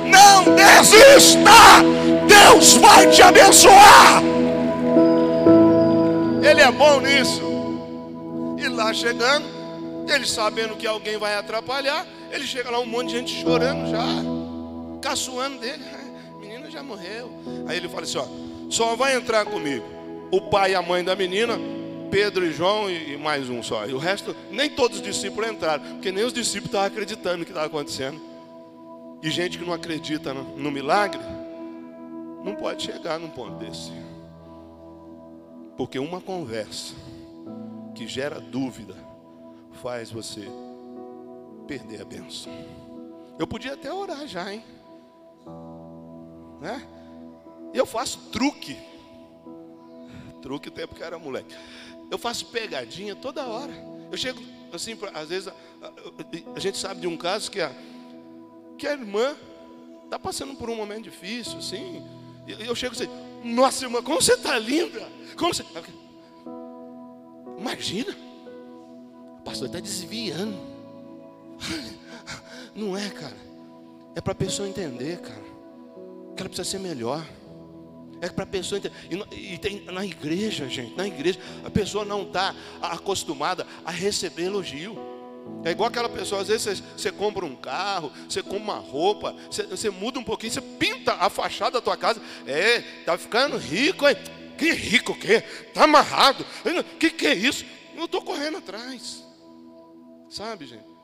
[0.07, 1.85] não desista.
[2.27, 4.23] Deus vai te abençoar.
[6.43, 7.43] Ele é bom nisso.
[8.57, 9.45] E lá chegando,
[10.09, 14.07] ele sabendo que alguém vai atrapalhar, ele chega lá um monte de gente chorando já,
[15.01, 15.85] caçoando dele.
[16.35, 17.31] A menina já morreu.
[17.67, 18.27] Aí ele fala assim: ó,
[18.71, 19.85] só vai entrar comigo
[20.31, 21.59] o pai e a mãe da menina,
[22.11, 23.87] Pedro e João e mais um só.
[23.87, 27.45] E o resto, nem todos os discípulos entraram, porque nem os discípulos estavam acreditando no
[27.45, 28.21] que estava acontecendo.
[29.23, 31.21] E gente que não acredita no, no milagre,
[32.45, 33.91] não pode chegar num ponto desse.
[35.77, 36.95] Porque uma conversa
[37.95, 38.95] que gera dúvida
[39.83, 40.47] faz você
[41.69, 42.53] perder a benção.
[43.39, 44.65] Eu podia até orar já, hein?
[46.61, 46.83] Né?
[47.75, 48.77] Eu faço truque.
[50.41, 51.55] Truque até porque era moleque.
[52.11, 53.73] Eu faço pegadinha toda hora.
[54.11, 54.41] Eu chego
[54.73, 55.53] assim, às vezes
[56.55, 57.71] a gente sabe de um caso que a,
[58.79, 59.37] que a irmã
[60.05, 62.03] está passando por um momento difícil, assim.
[62.47, 63.09] E eu chego assim,
[63.45, 65.07] nossa irmã, como você está linda!
[65.37, 65.65] Como você.
[67.59, 68.17] Imagina,
[69.39, 70.78] o pastor está desviando.
[72.75, 73.37] Não é, cara.
[74.15, 75.43] É para a pessoa entender, cara,
[76.37, 77.25] que ela precisa ser melhor.
[78.21, 78.95] É para a pessoa entender.
[79.33, 84.45] E, e tem, na igreja, gente, na igreja, a pessoa não está acostumada a receber
[84.45, 84.97] elogio.
[85.65, 89.63] É igual aquela pessoa, às vezes você, compra um carro, você compra uma roupa, você,
[89.65, 92.21] você, muda um pouquinho, você pinta a fachada da tua casa.
[92.47, 94.17] É, tá ficando rico, hein?
[94.57, 95.41] Que rico o quê?
[95.73, 96.45] Tá amarrado.
[96.99, 97.65] Que que é isso?
[97.97, 99.25] Eu estou correndo atrás.
[100.29, 100.98] Sabe, gente?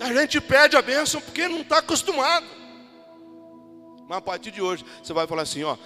[0.00, 2.46] A gente perde a bênção porque não está acostumado.
[4.06, 5.76] Mas a partir de hoje, você vai falar assim: ó,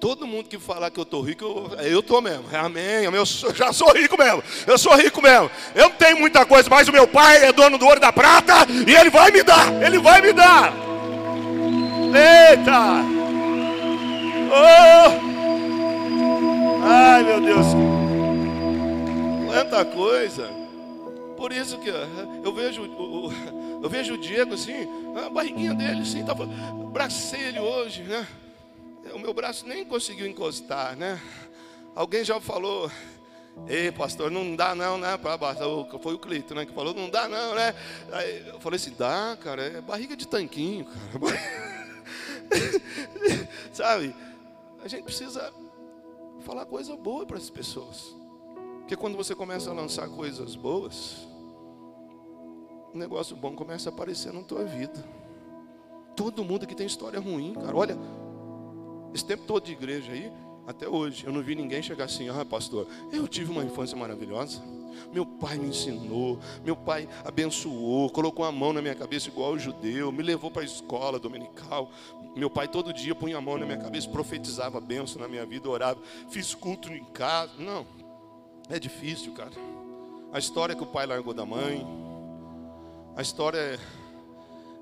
[0.00, 2.44] todo mundo que falar que eu estou rico, eu estou mesmo.
[2.52, 3.04] É amém.
[3.04, 4.42] Eu já sou rico mesmo.
[4.66, 5.48] Eu sou rico mesmo.
[5.74, 8.12] Eu não tenho muita coisa, mas o meu pai é dono do ouro e da
[8.12, 9.82] prata e ele vai me dar.
[9.82, 10.72] Ele vai me dar.
[12.08, 13.04] Eita!
[14.50, 15.28] Oh!
[16.84, 17.66] Ai, meu Deus.
[19.46, 20.57] Quanta coisa.
[21.38, 23.32] Por isso que eu vejo o,
[23.80, 26.46] eu vejo o Diego assim, a barriguinha dele assim, tava,
[26.92, 28.26] bracei ele hoje, né?
[29.14, 31.22] O meu braço nem conseguiu encostar, né?
[31.94, 32.90] Alguém já falou,
[33.68, 35.18] ei pastor, não dá não, né?
[36.02, 36.66] Foi o Cleito, né?
[36.66, 37.72] Que falou, não dá não, né?
[38.12, 41.68] Aí eu falei assim, dá, cara, é barriga de tanquinho, cara.
[43.72, 44.14] Sabe?
[44.82, 45.52] A gente precisa
[46.40, 48.14] falar coisa boa para as pessoas.
[48.80, 51.27] Porque quando você começa a lançar coisas boas,
[52.94, 55.04] um negócio bom começa a aparecer na tua vida.
[56.16, 57.76] Todo mundo que tem história ruim, cara.
[57.76, 57.96] Olha,
[59.14, 60.32] esse tempo todo de igreja aí,
[60.66, 64.60] até hoje, eu não vi ninguém chegar assim, ah, pastor, eu tive uma infância maravilhosa.
[65.12, 69.58] Meu pai me ensinou, meu pai abençoou, colocou a mão na minha cabeça igual o
[69.58, 71.90] judeu, me levou para a escola dominical.
[72.36, 75.68] Meu pai todo dia punha a mão na minha cabeça, profetizava a na minha vida,
[75.68, 77.52] orava, fiz culto em casa.
[77.58, 77.86] Não,
[78.68, 79.52] é difícil, cara.
[80.30, 81.86] A história que o pai largou da mãe,
[83.18, 83.80] a história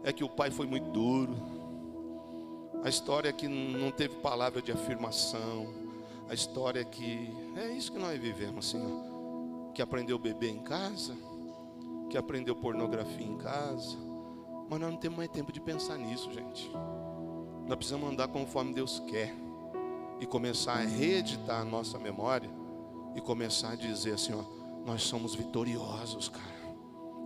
[0.05, 1.35] é, que o pai foi muito duro.
[2.85, 5.66] A história é que não teve palavra de afirmação.
[6.29, 9.72] A história é que é isso que nós vivemos assim, ó.
[9.72, 11.16] que aprendeu beber em casa,
[12.11, 13.96] que aprendeu pornografia em casa.
[14.68, 16.70] Mas nós não temos mais tempo de pensar nisso, gente.
[17.66, 19.35] Nós precisamos andar conforme Deus quer
[20.20, 22.51] e começar a reeditar a nossa memória
[23.14, 24.44] e começar a dizer assim, ó,
[24.85, 26.56] nós somos vitoriosos, cara.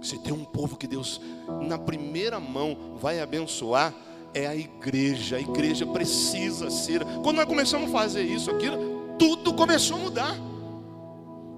[0.03, 1.21] Se tem um povo que Deus,
[1.63, 3.95] na primeira mão, vai abençoar,
[4.33, 5.37] é a igreja.
[5.37, 7.05] A igreja precisa ser.
[7.23, 10.50] Quando nós começamos a fazer isso, aquilo, tudo começou a mudar.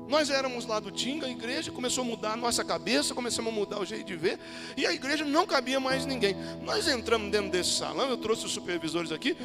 [0.08, 3.54] Nós éramos lá do Tinga, a igreja começou a mudar a nossa cabeça, começamos a
[3.54, 4.38] mudar o jeito de ver,
[4.76, 6.36] e a igreja não cabia mais ninguém.
[6.62, 9.36] Nós entramos dentro desse salão, eu trouxe os supervisores aqui,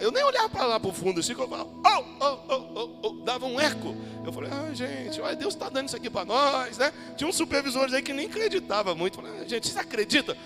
[0.00, 3.12] eu nem olhava para lá para o fundo assim, eu falava, oh, oh, oh, oh,
[3.24, 3.96] dava um eco.
[4.24, 6.92] Eu falei, ah, gente, olha, Deus está dando isso aqui para nós, né?
[7.16, 9.16] Tinha uns supervisores aí que nem acreditava muito.
[9.16, 10.36] Falei, ah, gente, você acredita?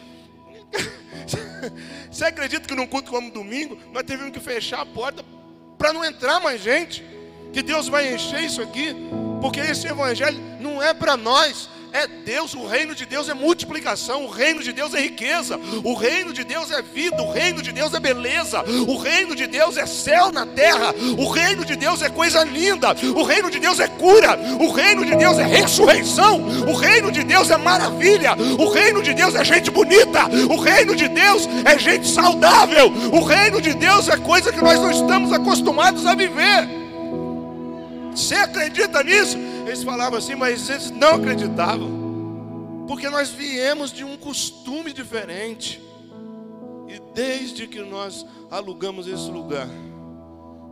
[2.10, 5.24] Você acredita que num culto como domingo, nós tivemos que fechar a porta
[5.78, 7.04] para não entrar mais gente?
[7.54, 8.96] Que Deus vai encher isso aqui?
[9.40, 14.24] Porque esse evangelho não é para nós, é Deus, o reino de Deus é multiplicação,
[14.24, 17.70] o reino de Deus é riqueza, o reino de Deus é vida, o reino de
[17.70, 22.02] Deus é beleza, o reino de Deus é céu na terra, o reino de Deus
[22.02, 26.44] é coisa linda, o reino de Deus é cura, o reino de Deus é ressurreição,
[26.68, 30.96] o reino de Deus é maravilha, o reino de Deus é gente bonita, o reino
[30.96, 35.32] de Deus é gente saudável, o reino de Deus é coisa que nós não estamos
[35.32, 36.73] acostumados a viver.
[38.14, 39.36] Você acredita nisso?
[39.66, 42.84] Eles falavam assim, mas eles não acreditavam.
[42.86, 45.82] Porque nós viemos de um costume diferente.
[46.88, 49.68] E desde que nós alugamos esse lugar,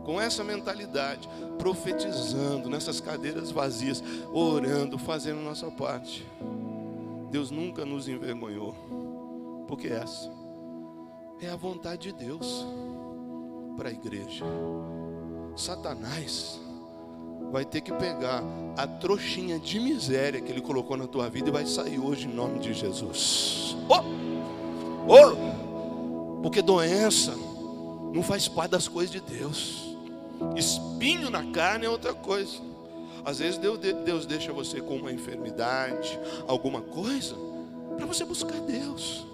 [0.05, 1.27] com essa mentalidade,
[1.57, 6.25] profetizando nessas cadeiras vazias, orando, fazendo nossa parte,
[7.29, 9.65] Deus nunca nos envergonhou.
[9.67, 10.31] Porque essa
[11.41, 12.65] é a vontade de Deus
[13.75, 14.45] para a igreja.
[15.55, 16.59] Satanás
[17.53, 18.43] vai ter que pegar
[18.75, 22.33] a trouxinha de miséria que ele colocou na tua vida e vai sair hoje em
[22.33, 23.77] nome de Jesus.
[23.87, 24.01] Oh!
[25.07, 26.41] Oh!
[26.41, 27.35] Porque doença
[28.11, 29.95] não faz parte das coisas de Deus.
[30.55, 32.59] Espinho na carne é outra coisa.
[33.23, 37.35] Às vezes Deus deixa você com uma enfermidade, alguma coisa,
[37.95, 39.27] para você buscar Deus.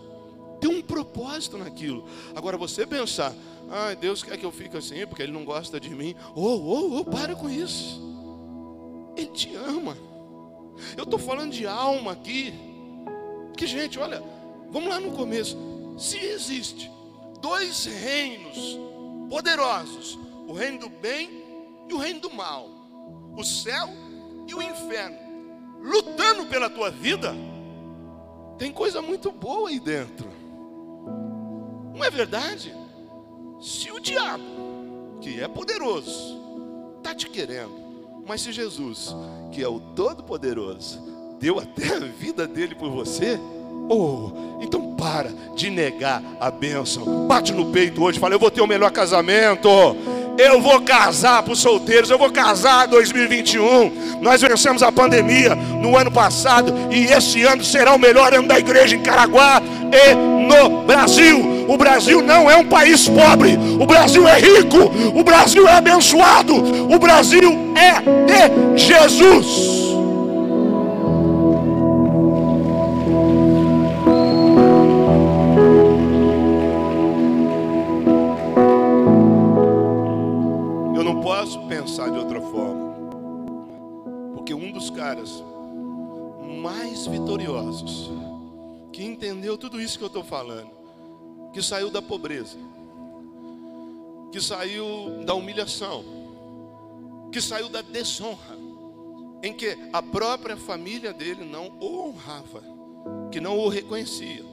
[0.59, 2.03] Tem um propósito naquilo.
[2.35, 3.33] Agora você pensar,
[3.71, 6.17] ah, Deus quer que eu fique assim porque Ele não gosta de mim.
[6.35, 8.08] Oh, oh, oh, para com isso.
[9.33, 9.97] Te ama.
[10.97, 12.53] Eu estou falando de alma aqui.
[13.55, 14.23] Que gente, olha,
[14.69, 15.57] vamos lá no começo.
[15.97, 16.89] Se existe
[17.41, 18.79] dois reinos
[19.29, 21.29] poderosos, o reino do bem
[21.87, 22.69] e o reino do mal,
[23.37, 23.89] o céu
[24.47, 25.17] e o inferno,
[25.81, 27.35] lutando pela tua vida,
[28.57, 30.29] tem coisa muito boa aí dentro.
[31.95, 32.73] Não é verdade?
[33.61, 34.43] Se o diabo,
[35.21, 36.39] que é poderoso,
[36.97, 37.88] está te querendo,
[38.29, 39.15] mas se Jesus,
[39.51, 41.01] que é o Todo-Poderoso,
[41.41, 43.39] deu até a vida dele por você,
[43.89, 44.29] oh,
[44.61, 47.25] então para de negar a bênção.
[47.27, 49.67] Bate no peito hoje, fala: Eu vou ter o melhor casamento.
[50.37, 54.21] Eu vou casar para os solteiros, eu vou casar em 2021.
[54.21, 58.59] Nós vencemos a pandemia no ano passado e esse ano será o melhor ano da
[58.59, 59.59] igreja em Caraguá
[59.91, 61.58] e no Brasil.
[61.69, 63.55] O Brasil não é um país pobre.
[63.79, 64.89] O Brasil é rico.
[65.13, 66.55] O Brasil é abençoado.
[66.55, 67.99] O Brasil é
[68.75, 69.45] de Jesus.
[80.95, 82.95] Eu não posso pensar de outra forma.
[84.33, 85.43] Porque um dos caras
[86.63, 88.11] mais vitoriosos
[88.91, 90.78] que entendeu tudo isso que eu estou falando
[91.53, 92.57] que saiu da pobreza,
[94.31, 96.03] que saiu da humilhação,
[97.31, 98.57] que saiu da desonra,
[99.41, 102.61] em que a própria família dele não o honrava,
[103.31, 104.43] que não o reconhecia,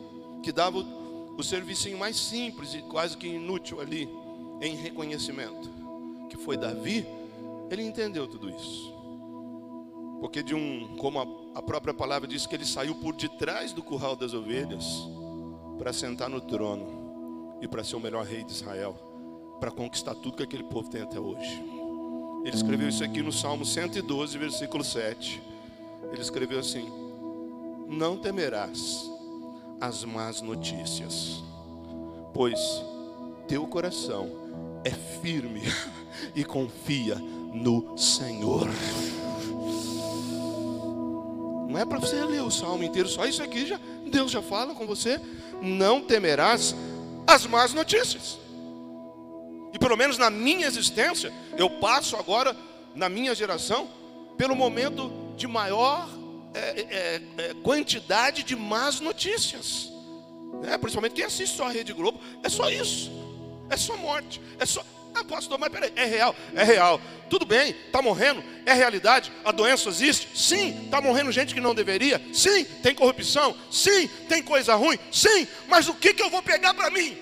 [0.42, 4.08] que dava o, serviço mais simples e quase que inútil ali
[4.60, 5.68] em reconhecimento,
[6.30, 7.06] que foi Davi,
[7.70, 8.94] ele entendeu tudo isso.
[10.20, 13.82] Porque de um, como a, a própria palavra diz que ele saiu por detrás do
[13.82, 15.06] curral das ovelhas,
[15.78, 18.94] para sentar no trono e para ser o melhor rei de Israel,
[19.60, 21.62] para conquistar tudo que aquele povo tem até hoje.
[22.44, 25.42] Ele escreveu isso aqui no Salmo 112, versículo 7.
[26.12, 26.88] Ele escreveu assim:
[27.88, 29.10] Não temerás
[29.80, 31.42] as más notícias,
[32.32, 32.58] pois
[33.48, 34.30] teu coração
[34.84, 35.62] é firme
[36.34, 38.68] e confia no Senhor.
[41.68, 44.74] Não é para você ler o salmo inteiro, só isso aqui já Deus já fala
[44.74, 45.20] com você
[45.62, 46.74] não temerás
[47.26, 48.38] as más notícias.
[49.72, 52.56] E pelo menos na minha existência, eu passo agora,
[52.94, 53.88] na minha geração,
[54.36, 56.08] pelo momento de maior
[56.54, 59.90] é, é, é, quantidade de más notícias.
[60.62, 60.78] Né?
[60.78, 63.10] Principalmente quem assiste só a Rede Globo, é só isso.
[63.68, 64.82] É só morte, é só
[65.20, 67.00] ah, pastor, mas peraí, é real, é real.
[67.28, 69.32] Tudo bem, está morrendo, é realidade.
[69.44, 70.28] A doença existe?
[70.38, 70.84] Sim.
[70.84, 72.22] Está morrendo gente que não deveria?
[72.32, 72.64] Sim.
[72.64, 73.56] Tem corrupção?
[73.70, 74.06] Sim.
[74.28, 74.98] Tem coisa ruim?
[75.10, 75.46] Sim.
[75.66, 77.16] Mas o que, que eu vou pegar para mim?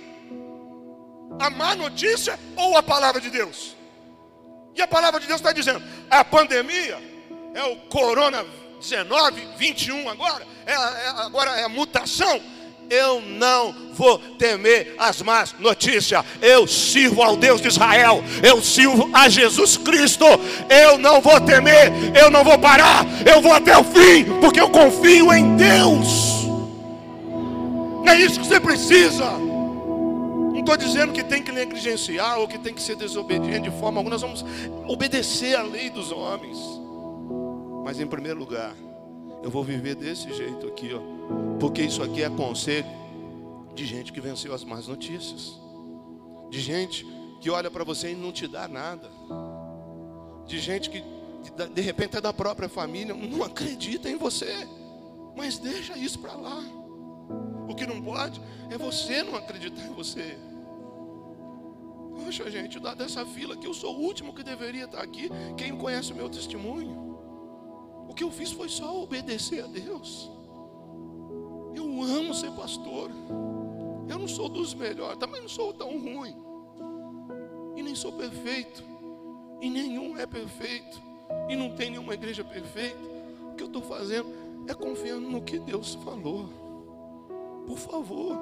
[1.38, 3.74] A má notícia ou a palavra de Deus?
[4.74, 6.98] E a palavra de Deus está dizendo: a pandemia,
[7.54, 8.44] é o corona
[8.80, 12.40] 19, 21 agora, é, é, agora é a mutação
[12.90, 16.24] eu não vou temer as más notícias.
[16.40, 18.22] Eu sirvo ao Deus de Israel.
[18.42, 20.24] Eu sirvo a Jesus Cristo.
[20.68, 21.92] Eu não vou temer.
[22.16, 23.04] Eu não vou parar.
[23.24, 26.44] Eu vou até o fim, porque eu confio em Deus.
[28.06, 29.24] É isso que você precisa.
[29.24, 33.98] Não estou dizendo que tem que negligenciar ou que tem que ser desobediente de forma
[33.98, 34.10] alguma.
[34.10, 34.44] Nós vamos
[34.86, 36.58] obedecer à lei dos homens.
[37.84, 38.74] Mas em primeiro lugar,
[39.42, 41.13] eu vou viver desse jeito aqui, ó.
[41.60, 42.86] Porque isso aqui é conselho
[43.74, 45.52] de gente que venceu as más notícias.
[46.50, 47.06] De gente
[47.40, 49.10] que olha para você e não te dá nada.
[50.46, 51.02] De gente que
[51.72, 54.66] de repente é da própria família, não acredita em você.
[55.36, 56.62] Mas deixa isso para lá.
[57.68, 60.38] O que não pode é você não acreditar em você.
[62.14, 65.28] Poxa, gente, dado essa fila que eu sou o último que deveria estar aqui.
[65.56, 67.18] Quem conhece o meu testemunho?
[68.08, 70.30] O que eu fiz foi só obedecer a Deus.
[71.74, 73.10] Eu amo ser pastor.
[74.08, 76.36] Eu não sou dos melhores, também não sou tão ruim.
[77.76, 78.84] E nem sou perfeito.
[79.60, 81.00] E nenhum é perfeito.
[81.48, 82.98] E não tem nenhuma igreja perfeita.
[83.50, 84.28] O que eu estou fazendo
[84.68, 86.48] é confiando no que Deus falou.
[87.66, 88.36] Por favor,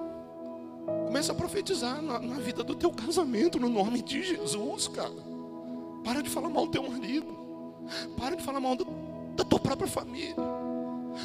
[1.07, 5.33] começa a profetizar na, na vida do teu casamento, no nome de Jesus, cara.
[6.03, 7.27] Para de falar mal do teu marido.
[8.17, 8.87] Para de falar mal do,
[9.37, 10.35] da tua própria família.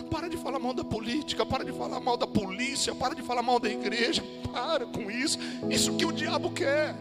[0.10, 3.42] Para de falar mal da política, para de falar mal da polícia, para de falar
[3.42, 4.24] mal da igreja.
[4.52, 5.38] Para com isso.
[5.70, 6.96] Isso que o diabo quer.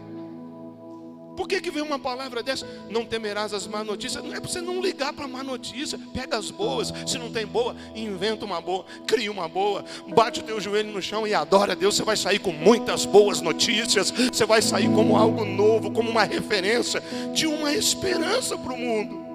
[1.37, 2.67] Por que, que vem uma palavra dessa?
[2.89, 4.25] Não temerás as más notícias.
[4.25, 6.01] Não é para você não ligar para a má notícia.
[6.15, 6.93] Pega as boas.
[7.07, 8.87] Se não tem boa, inventa uma boa.
[9.07, 9.85] Cria uma boa.
[10.09, 11.95] Bate o teu joelho no chão e adora a Deus.
[11.95, 14.11] Você vai sair com muitas boas notícias.
[14.11, 17.03] Você vai sair como algo novo, como uma referência
[17.35, 19.27] de uma esperança para o mundo.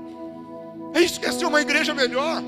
[0.95, 2.43] É isso que é ser uma igreja melhor.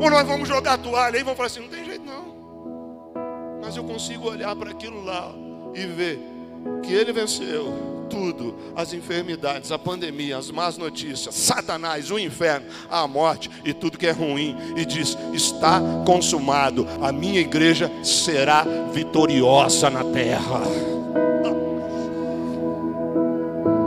[0.00, 3.60] Ou nós vamos jogar a toalha e vamos falar assim: não tem jeito não.
[3.62, 5.30] Mas eu consigo olhar para aquilo lá
[5.74, 6.18] e ver
[6.82, 13.06] que ele venceu tudo, as enfermidades, a pandemia, as más notícias, Satanás, o inferno, a
[13.06, 19.90] morte e tudo que é ruim, e diz: está consumado, a minha igreja será vitoriosa
[19.90, 20.62] na terra.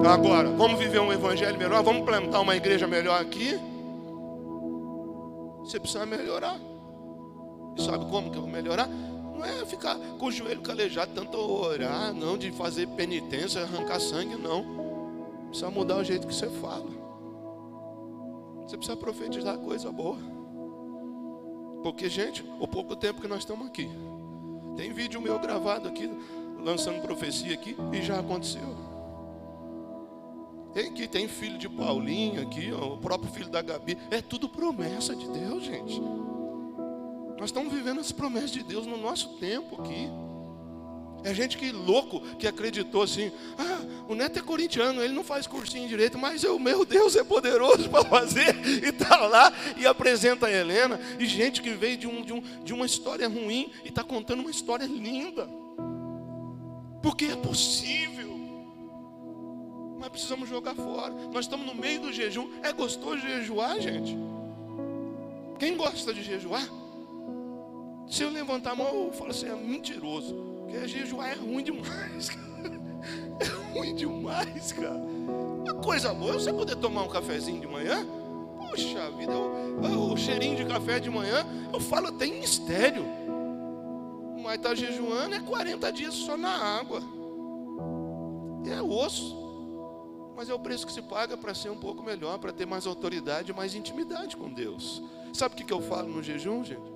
[0.06, 1.82] Agora, vamos viver um evangelho melhor?
[1.82, 3.60] Vamos plantar uma igreja melhor aqui?
[5.64, 6.60] Você precisa melhorar.
[7.76, 8.88] E sabe como que eu vou melhorar?
[8.88, 14.36] Não é ficar com o joelho calejado, tanto orar, não, de fazer penitência, arrancar sangue,
[14.36, 14.64] não.
[15.48, 16.86] Precisa mudar o jeito que você fala.
[18.66, 20.18] Você precisa profetizar coisa boa.
[21.82, 23.90] Porque, gente, o pouco tempo que nós estamos aqui.
[24.76, 26.10] Tem vídeo meu gravado aqui,
[26.64, 28.93] lançando profecia aqui, e já aconteceu.
[30.74, 33.98] Tem aqui, tem filho de Paulinho aqui, ó, o próprio filho da Gabi.
[34.10, 36.02] É tudo promessa de Deus, gente.
[37.38, 40.10] Nós estamos vivendo as promessas de Deus no nosso tempo aqui.
[41.24, 45.48] É gente que louco que acreditou assim: ah, o neto é corintiano, ele não faz
[45.48, 50.48] cursinho direito, mas o meu Deus é poderoso para fazer, e está lá e apresenta
[50.48, 51.00] a Helena.
[51.20, 54.42] E gente que veio de, um, de, um, de uma história ruim e está contando
[54.42, 55.48] uma história linda,
[57.02, 58.13] porque é possível.
[60.04, 61.14] Mas precisamos jogar fora.
[61.32, 62.50] Nós estamos no meio do jejum.
[62.62, 64.18] É gostoso jejuar, gente?
[65.58, 66.68] Quem gosta de jejuar?
[68.06, 70.36] Se eu levantar a mão, eu falo assim, é mentiroso.
[70.60, 72.82] Porque jejuar é ruim demais, cara.
[73.40, 74.92] É ruim demais, cara.
[74.92, 78.06] Uma coisa boa é você poder tomar um cafezinho de manhã.
[78.58, 83.06] Poxa vida, o cheirinho de café de manhã, eu falo até em mistério.
[84.44, 87.02] Mas tá jejuando é 40 dias só na água.
[88.70, 89.43] É osso.
[90.36, 92.88] Mas é o preço que se paga para ser um pouco melhor, para ter mais
[92.88, 95.02] autoridade, mais intimidade com Deus.
[95.34, 96.94] Sabe o que, eu falo no jejum, gente?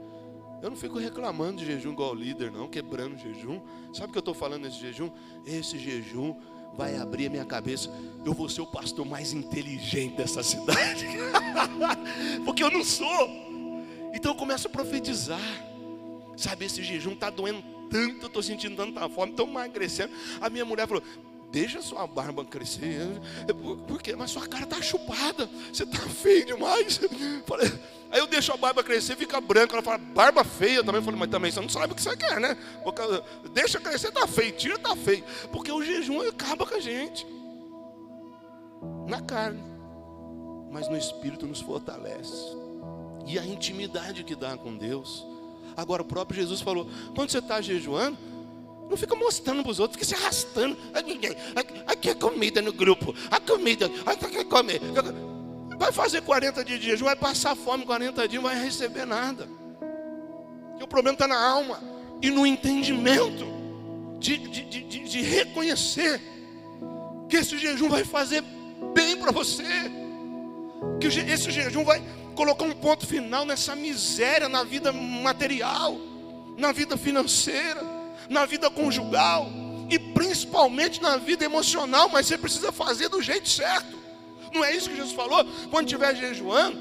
[0.61, 3.61] Eu não fico reclamando de jejum igual líder, não, quebrando o jejum.
[3.93, 5.11] Sabe o que eu estou falando nesse jejum?
[5.45, 6.35] Esse jejum
[6.75, 7.91] vai abrir a minha cabeça.
[8.25, 11.07] Eu vou ser o pastor mais inteligente dessa cidade.
[12.43, 13.29] Porque eu não sou.
[14.13, 15.39] Então eu começo a profetizar.
[16.35, 20.13] Sabe, esse jejum está doendo tanto, eu estou sentindo tanta fome, estou emagrecendo.
[20.41, 21.03] A minha mulher falou:
[21.51, 23.07] Deixa sua barba crescer.
[23.87, 24.15] Por quê?
[24.15, 25.49] Mas sua cara está chupada.
[25.71, 26.99] Você está feio demais.
[28.09, 29.73] Aí eu deixo a barba crescer, fica branca.
[29.73, 30.77] Ela fala, barba feia.
[30.77, 32.57] Eu também falei, mas também você não sabe o que você quer, né?
[33.53, 34.53] Deixa crescer, tá feio.
[34.53, 35.23] Tira, tá feio.
[35.51, 37.25] Porque o jejum acaba com a gente.
[39.07, 39.61] Na carne.
[40.71, 42.55] Mas no espírito nos fortalece.
[43.25, 45.25] E a intimidade que dá com Deus.
[45.75, 48.17] Agora o próprio Jesus falou: quando você está jejuando,
[48.89, 50.77] não fica mostrando para os outros, fica se arrastando.
[51.85, 53.13] Aqui é comida no grupo.
[53.29, 53.91] A comida.
[54.05, 54.81] Aqui é comer.
[55.77, 59.47] Vai fazer 40 dias de jejum, vai passar fome 40 dias, não vai receber nada.
[60.79, 61.79] E o problema está na alma
[62.21, 63.45] e no entendimento
[64.19, 66.21] de, de, de, de reconhecer
[67.29, 68.43] que esse jejum vai fazer
[68.93, 69.63] bem para você.
[70.99, 72.01] Que esse jejum vai
[72.35, 75.97] colocar um ponto final nessa miséria na vida material,
[76.57, 77.96] na vida financeira,
[78.29, 79.49] na vida conjugal
[79.89, 83.97] e principalmente na vida emocional, mas você precisa fazer do jeito certo.
[84.53, 85.45] Não é isso que Jesus falou?
[85.69, 86.77] Quando estiver jejuando,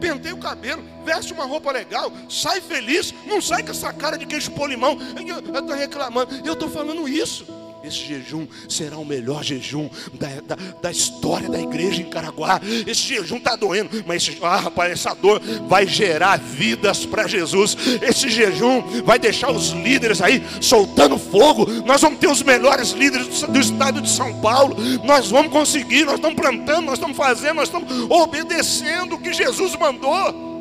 [0.00, 4.26] pentei o cabelo, veste uma roupa legal, sai feliz, não sai com essa cara de
[4.26, 4.98] queijo pô limão.
[5.26, 7.46] Eu estou reclamando, eu estou falando isso.
[7.86, 12.60] Esse jejum será o melhor jejum da, da, da história da igreja em Caraguá.
[12.86, 17.76] Esse jejum está doendo, mas esse, ah, rapaz, essa dor vai gerar vidas para Jesus.
[18.00, 21.66] Esse jejum vai deixar os líderes aí soltando fogo.
[21.84, 24.76] Nós vamos ter os melhores líderes do, do estado de São Paulo.
[25.04, 29.76] Nós vamos conseguir, nós estamos plantando, nós estamos fazendo, nós estamos obedecendo o que Jesus
[29.76, 30.54] mandou.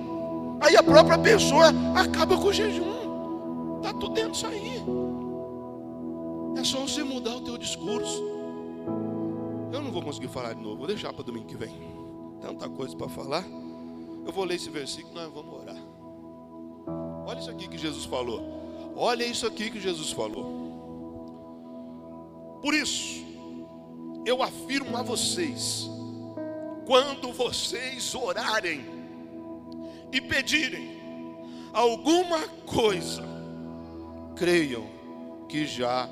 [0.60, 3.78] Aí a própria pessoa acaba com o jejum.
[3.78, 4.73] Está tudo dentro disso aí.
[6.64, 8.24] Só você mudar o teu discurso.
[9.72, 11.74] Eu não vou conseguir falar de novo, vou deixar para domingo que vem.
[12.42, 13.46] Tanta coisa para falar.
[14.26, 15.76] Eu vou ler esse versículo nós vamos orar.
[17.26, 18.42] Olha isso aqui que Jesus falou.
[18.96, 20.64] Olha isso aqui que Jesus falou.
[22.62, 23.26] Por isso,
[24.26, 25.90] eu afirmo a vocês:
[26.86, 28.86] quando vocês orarem
[30.12, 30.98] e pedirem
[31.74, 33.24] alguma coisa,
[34.36, 34.86] creiam
[35.50, 36.10] que já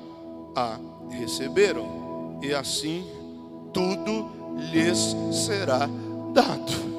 [0.54, 0.78] a
[1.10, 3.06] receberam, e assim
[3.72, 4.30] tudo
[4.70, 5.88] lhes será
[6.32, 6.92] dado.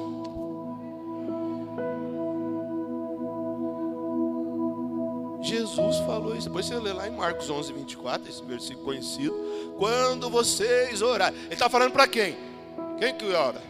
[5.42, 6.48] Jesus falou isso.
[6.48, 9.34] Depois você lê lá em Marcos 11, 24, esse versículo conhecido.
[9.78, 11.38] Quando vocês orarem.
[11.44, 12.36] Ele está falando para quem?
[12.98, 13.60] Quem que ora?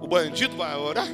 [0.00, 1.06] O bandido vai orar?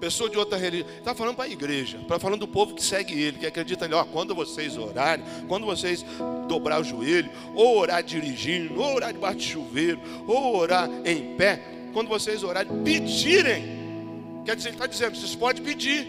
[0.00, 0.88] Pessoa de outra religião.
[0.98, 4.00] Está falando para a igreja, está falando do povo que segue ele, que acredita nele.
[4.00, 6.04] Ó, quando vocês orarem, quando vocês
[6.48, 11.62] dobrar o joelho, ou orar dirigindo, ou orar debaixo de chuveiro, ou orar em pé,
[11.92, 13.76] quando vocês orarem, pedirem.
[14.44, 16.06] Quer dizer, ele está dizendo, vocês podem pedir.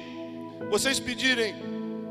[0.69, 1.55] Vocês pedirem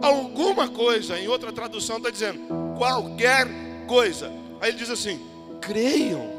[0.00, 2.40] alguma coisa, em outra tradução está dizendo,
[2.76, 3.46] qualquer
[3.86, 4.32] coisa.
[4.60, 5.20] Aí ele diz assim:
[5.60, 6.34] creiam.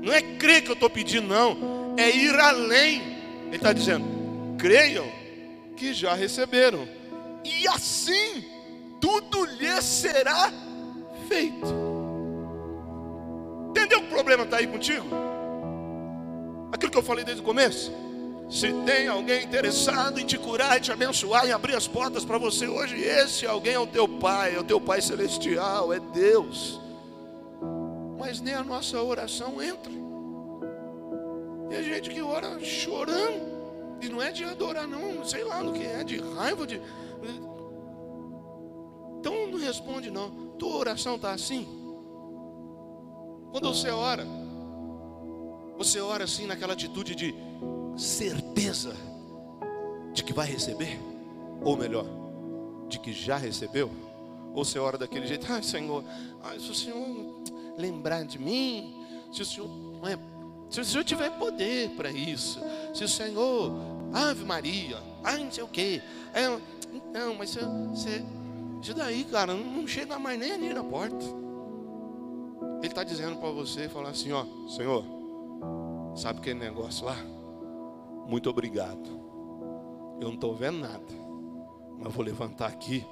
[0.00, 1.94] Não é crer que eu estou pedindo, não.
[1.96, 3.18] É ir além.
[3.48, 4.04] Ele está dizendo,
[4.58, 5.06] creiam
[5.76, 6.88] que já receberam,
[7.44, 8.44] e assim
[9.00, 10.52] tudo lhes será
[11.28, 11.66] feito.
[13.70, 15.06] Entendeu que o problema está aí contigo?
[16.72, 17.92] Aquilo que eu falei desde o começo.
[18.50, 22.38] Se tem alguém interessado em te curar, em te abençoar, em abrir as portas para
[22.38, 26.80] você hoje, esse alguém é o teu Pai, é o teu Pai Celestial, é Deus.
[28.18, 29.92] Mas nem a nossa oração entra.
[31.68, 33.57] Tem gente que ora chorando.
[34.00, 36.80] E não é de adorar, não, sei lá no que é, de raiva, de.
[39.18, 40.30] Então não responde, não.
[40.58, 41.66] Tua oração está assim.
[43.50, 44.26] Quando você ora,
[45.76, 47.34] você ora assim naquela atitude de
[47.96, 48.94] certeza
[50.12, 51.00] de que vai receber,
[51.62, 52.06] ou melhor,
[52.88, 53.90] de que já recebeu,
[54.54, 56.04] ou você ora daquele jeito, ai Senhor,
[56.42, 57.42] ai, se o Senhor
[57.76, 58.94] lembrar de mim,
[59.32, 59.68] se o Senhor
[60.08, 60.18] é
[60.70, 62.60] se o Senhor tiver poder para isso,
[62.92, 63.72] se o Senhor,
[64.12, 66.02] Ave Maria, ai não sei o quê,
[66.34, 66.48] é,
[67.12, 68.24] não, mas você, você,
[68.82, 71.24] isso daí, cara, não chega mais nem ali na porta.
[72.78, 75.04] Ele está dizendo para você, falar assim, ó, Senhor,
[76.14, 77.16] sabe aquele negócio lá?
[78.26, 79.18] Muito obrigado.
[80.20, 81.04] Eu não estou vendo nada,
[81.98, 83.04] mas vou levantar aqui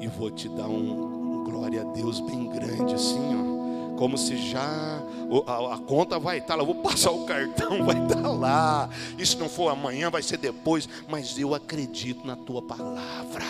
[0.00, 3.55] e vou te dar um, um glória a Deus bem grande assim, ó
[3.96, 5.02] como se já
[5.46, 8.88] a, conta vai estar lá, eu vou passar o cartão, vai estar lá.
[9.18, 10.88] E se não for amanhã, vai ser depois.
[11.08, 13.44] Mas eu acredito na tua palavra.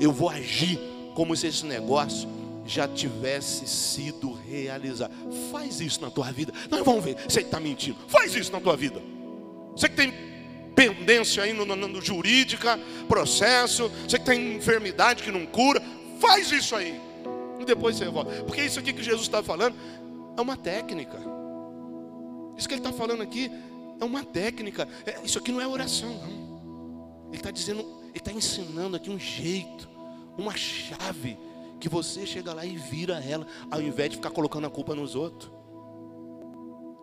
[0.00, 0.80] Eu vou agir
[1.14, 2.28] como se esse negócio
[2.64, 5.12] já tivesse sido realizado.
[5.50, 6.52] Faz isso na tua vida.
[6.70, 7.16] Nós vamos ver.
[7.28, 7.96] Você está mentindo.
[8.08, 9.00] Faz isso na tua vida.
[9.76, 10.12] Você que tem
[10.74, 12.78] pendência aí no, no, no jurídica,
[13.08, 13.90] processo.
[14.08, 15.82] Você que tem enfermidade que não cura.
[16.18, 17.11] Faz isso aí
[17.62, 18.30] e depois você volta.
[18.44, 19.76] Porque isso aqui que Jesus está falando
[20.36, 21.18] é uma técnica.
[22.56, 23.50] Isso que ele está falando aqui
[24.00, 24.88] é uma técnica.
[25.06, 27.28] É, isso aqui não é oração, não.
[27.28, 29.88] Ele está dizendo, ele está ensinando aqui um jeito,
[30.36, 31.38] uma chave
[31.80, 35.14] que você chega lá e vira ela, ao invés de ficar colocando a culpa nos
[35.14, 35.50] outros.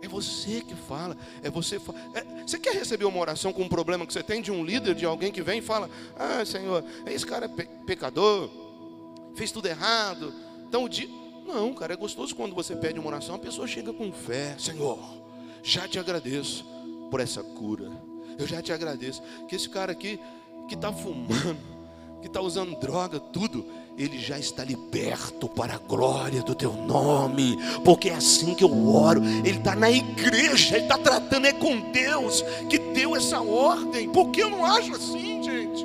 [0.02, 1.76] É você que fala, é você.
[2.14, 4.96] É, você quer receber uma oração com um problema que você tem de um líder,
[4.96, 8.50] de alguém que vem e fala: Ah, Senhor, esse cara é pecador,
[9.36, 10.34] fez tudo errado,
[10.70, 11.10] então o dia.
[11.48, 14.56] Não, cara, é gostoso quando você pede uma oração, a pessoa chega com fé.
[14.60, 15.00] Senhor,
[15.64, 16.64] já te agradeço
[17.10, 17.92] por essa cura.
[18.38, 19.24] Eu já te agradeço.
[19.48, 20.20] Que esse cara aqui
[20.68, 21.58] que está fumando,
[22.22, 23.66] que está usando droga, tudo,
[23.98, 28.88] ele já está liberto para a glória do teu nome, porque é assim que eu
[28.88, 29.24] oro.
[29.26, 34.08] Ele está na igreja, ele está tratando é com Deus que deu essa ordem.
[34.12, 35.84] Por que eu não acho assim, gente?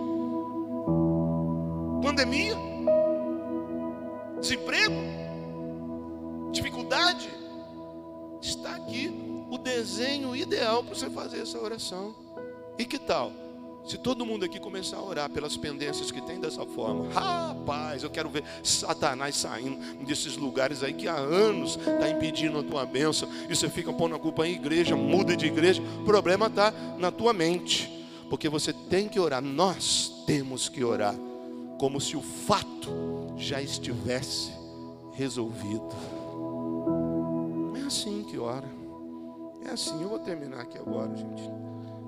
[2.03, 2.74] Pandemia
[4.45, 4.95] desemprego,
[6.53, 7.31] dificuldade,
[8.43, 9.11] está aqui
[9.51, 12.15] o desenho ideal para você fazer essa oração.
[12.79, 13.33] E que tal?
[13.87, 18.11] Se todo mundo aqui começar a orar pelas pendências que tem dessa forma, rapaz, eu
[18.11, 23.27] quero ver Satanás saindo desses lugares aí que há anos está impedindo a tua bênção,
[23.49, 27.11] e você fica pondo a culpa em igreja, muda de igreja, o problema está na
[27.11, 27.91] tua mente,
[28.29, 31.15] porque você tem que orar, nós temos que orar,
[31.85, 32.89] como se o fato
[33.37, 34.51] já estivesse
[35.13, 35.95] resolvido.
[37.77, 38.67] É assim que ora,
[39.67, 41.43] é assim, eu vou terminar aqui agora, gente.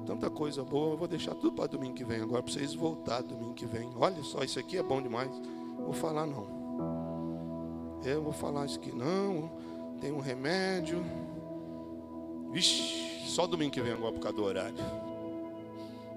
[0.06, 3.20] Tanta coisa boa, eu vou deixar tudo para domingo que vem agora, para vocês voltar
[3.20, 3.92] domingo que vem.
[3.98, 5.30] Olha só, isso aqui é bom demais.
[5.78, 6.46] Vou falar não.
[8.02, 9.50] Eu vou falar isso aqui não.
[10.00, 11.04] Tem um remédio.
[12.50, 14.76] Vixe, só domingo que vem agora por causa do horário.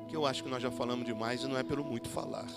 [0.08, 2.48] Que eu acho que nós já falamos demais e não é pelo muito falar.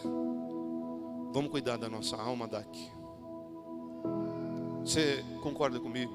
[1.33, 2.91] Vamos cuidar da nossa alma daqui.
[4.85, 6.13] Você concorda comigo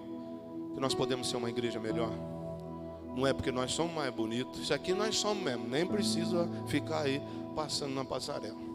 [0.73, 2.11] que nós podemos ser uma igreja melhor?
[3.15, 4.59] Não é porque nós somos mais bonitos.
[4.59, 5.67] Isso aqui nós somos mesmo.
[5.67, 7.19] Nem precisa ficar aí
[7.55, 8.67] passando na passarela.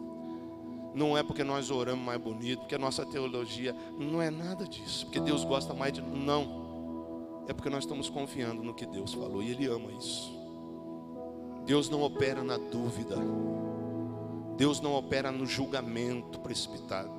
[0.93, 5.05] Não é porque nós oramos mais bonito, porque a nossa teologia não é nada disso.
[5.05, 6.01] Porque Deus gosta mais de.
[6.01, 7.45] Não.
[7.47, 10.37] É porque nós estamos confiando no que Deus falou e Ele ama isso.
[11.65, 13.15] Deus não opera na dúvida.
[14.55, 17.11] Deus não opera no julgamento precipitado.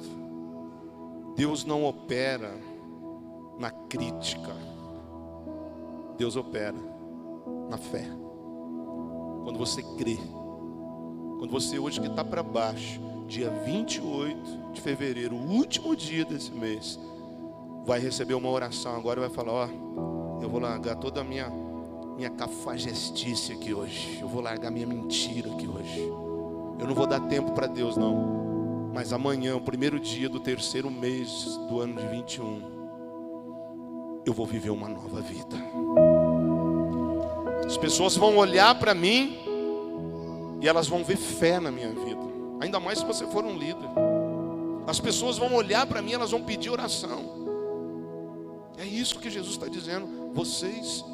[1.36, 2.54] Deus não opera
[3.58, 4.54] na crítica.
[6.16, 6.76] Deus opera
[7.68, 8.04] na fé.
[9.42, 10.18] Quando você crê.
[11.38, 16.52] Quando você hoje que está para baixo, dia 28 de fevereiro, o último dia desse
[16.52, 16.98] mês,
[17.84, 21.50] vai receber uma oração agora vai falar, ó, eu vou largar toda a minha
[22.16, 24.20] minha cafajestice aqui hoje.
[24.20, 26.23] Eu vou largar minha mentira aqui hoje.
[26.78, 28.90] Eu não vou dar tempo para Deus não.
[28.92, 34.70] Mas amanhã, o primeiro dia do terceiro mês do ano de 21, eu vou viver
[34.70, 35.56] uma nova vida.
[37.66, 39.38] As pessoas vão olhar para mim
[40.60, 42.22] e elas vão ver fé na minha vida.
[42.60, 43.88] Ainda mais se você for um líder.
[44.86, 47.44] As pessoas vão olhar para mim, elas vão pedir oração.
[48.78, 50.06] É isso que Jesus está dizendo.
[50.32, 51.04] Vocês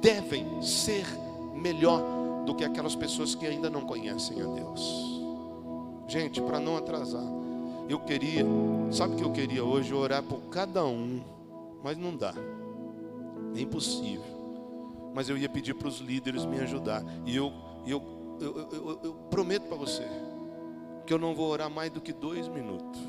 [0.00, 1.06] devem ser
[1.54, 5.22] melhor do que aquelas pessoas que ainda não conhecem a Deus.
[6.06, 7.24] Gente, para não atrasar,
[7.88, 8.44] eu queria,
[8.90, 9.92] sabe o que eu queria hoje?
[9.94, 11.22] Orar por cada um,
[11.82, 12.34] mas não dá,
[13.56, 14.34] é impossível
[15.14, 17.04] mas eu ia pedir para os líderes me ajudar.
[17.24, 17.52] E eu,
[17.86, 18.02] eu,
[18.40, 20.04] eu, eu, eu prometo para você
[21.06, 23.00] que eu não vou orar mais do que dois minutos.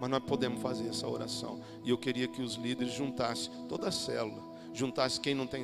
[0.00, 1.60] Mas nós podemos fazer essa oração.
[1.84, 4.42] E eu queria que os líderes juntassem toda a célula,
[4.74, 5.54] juntassem quem não tem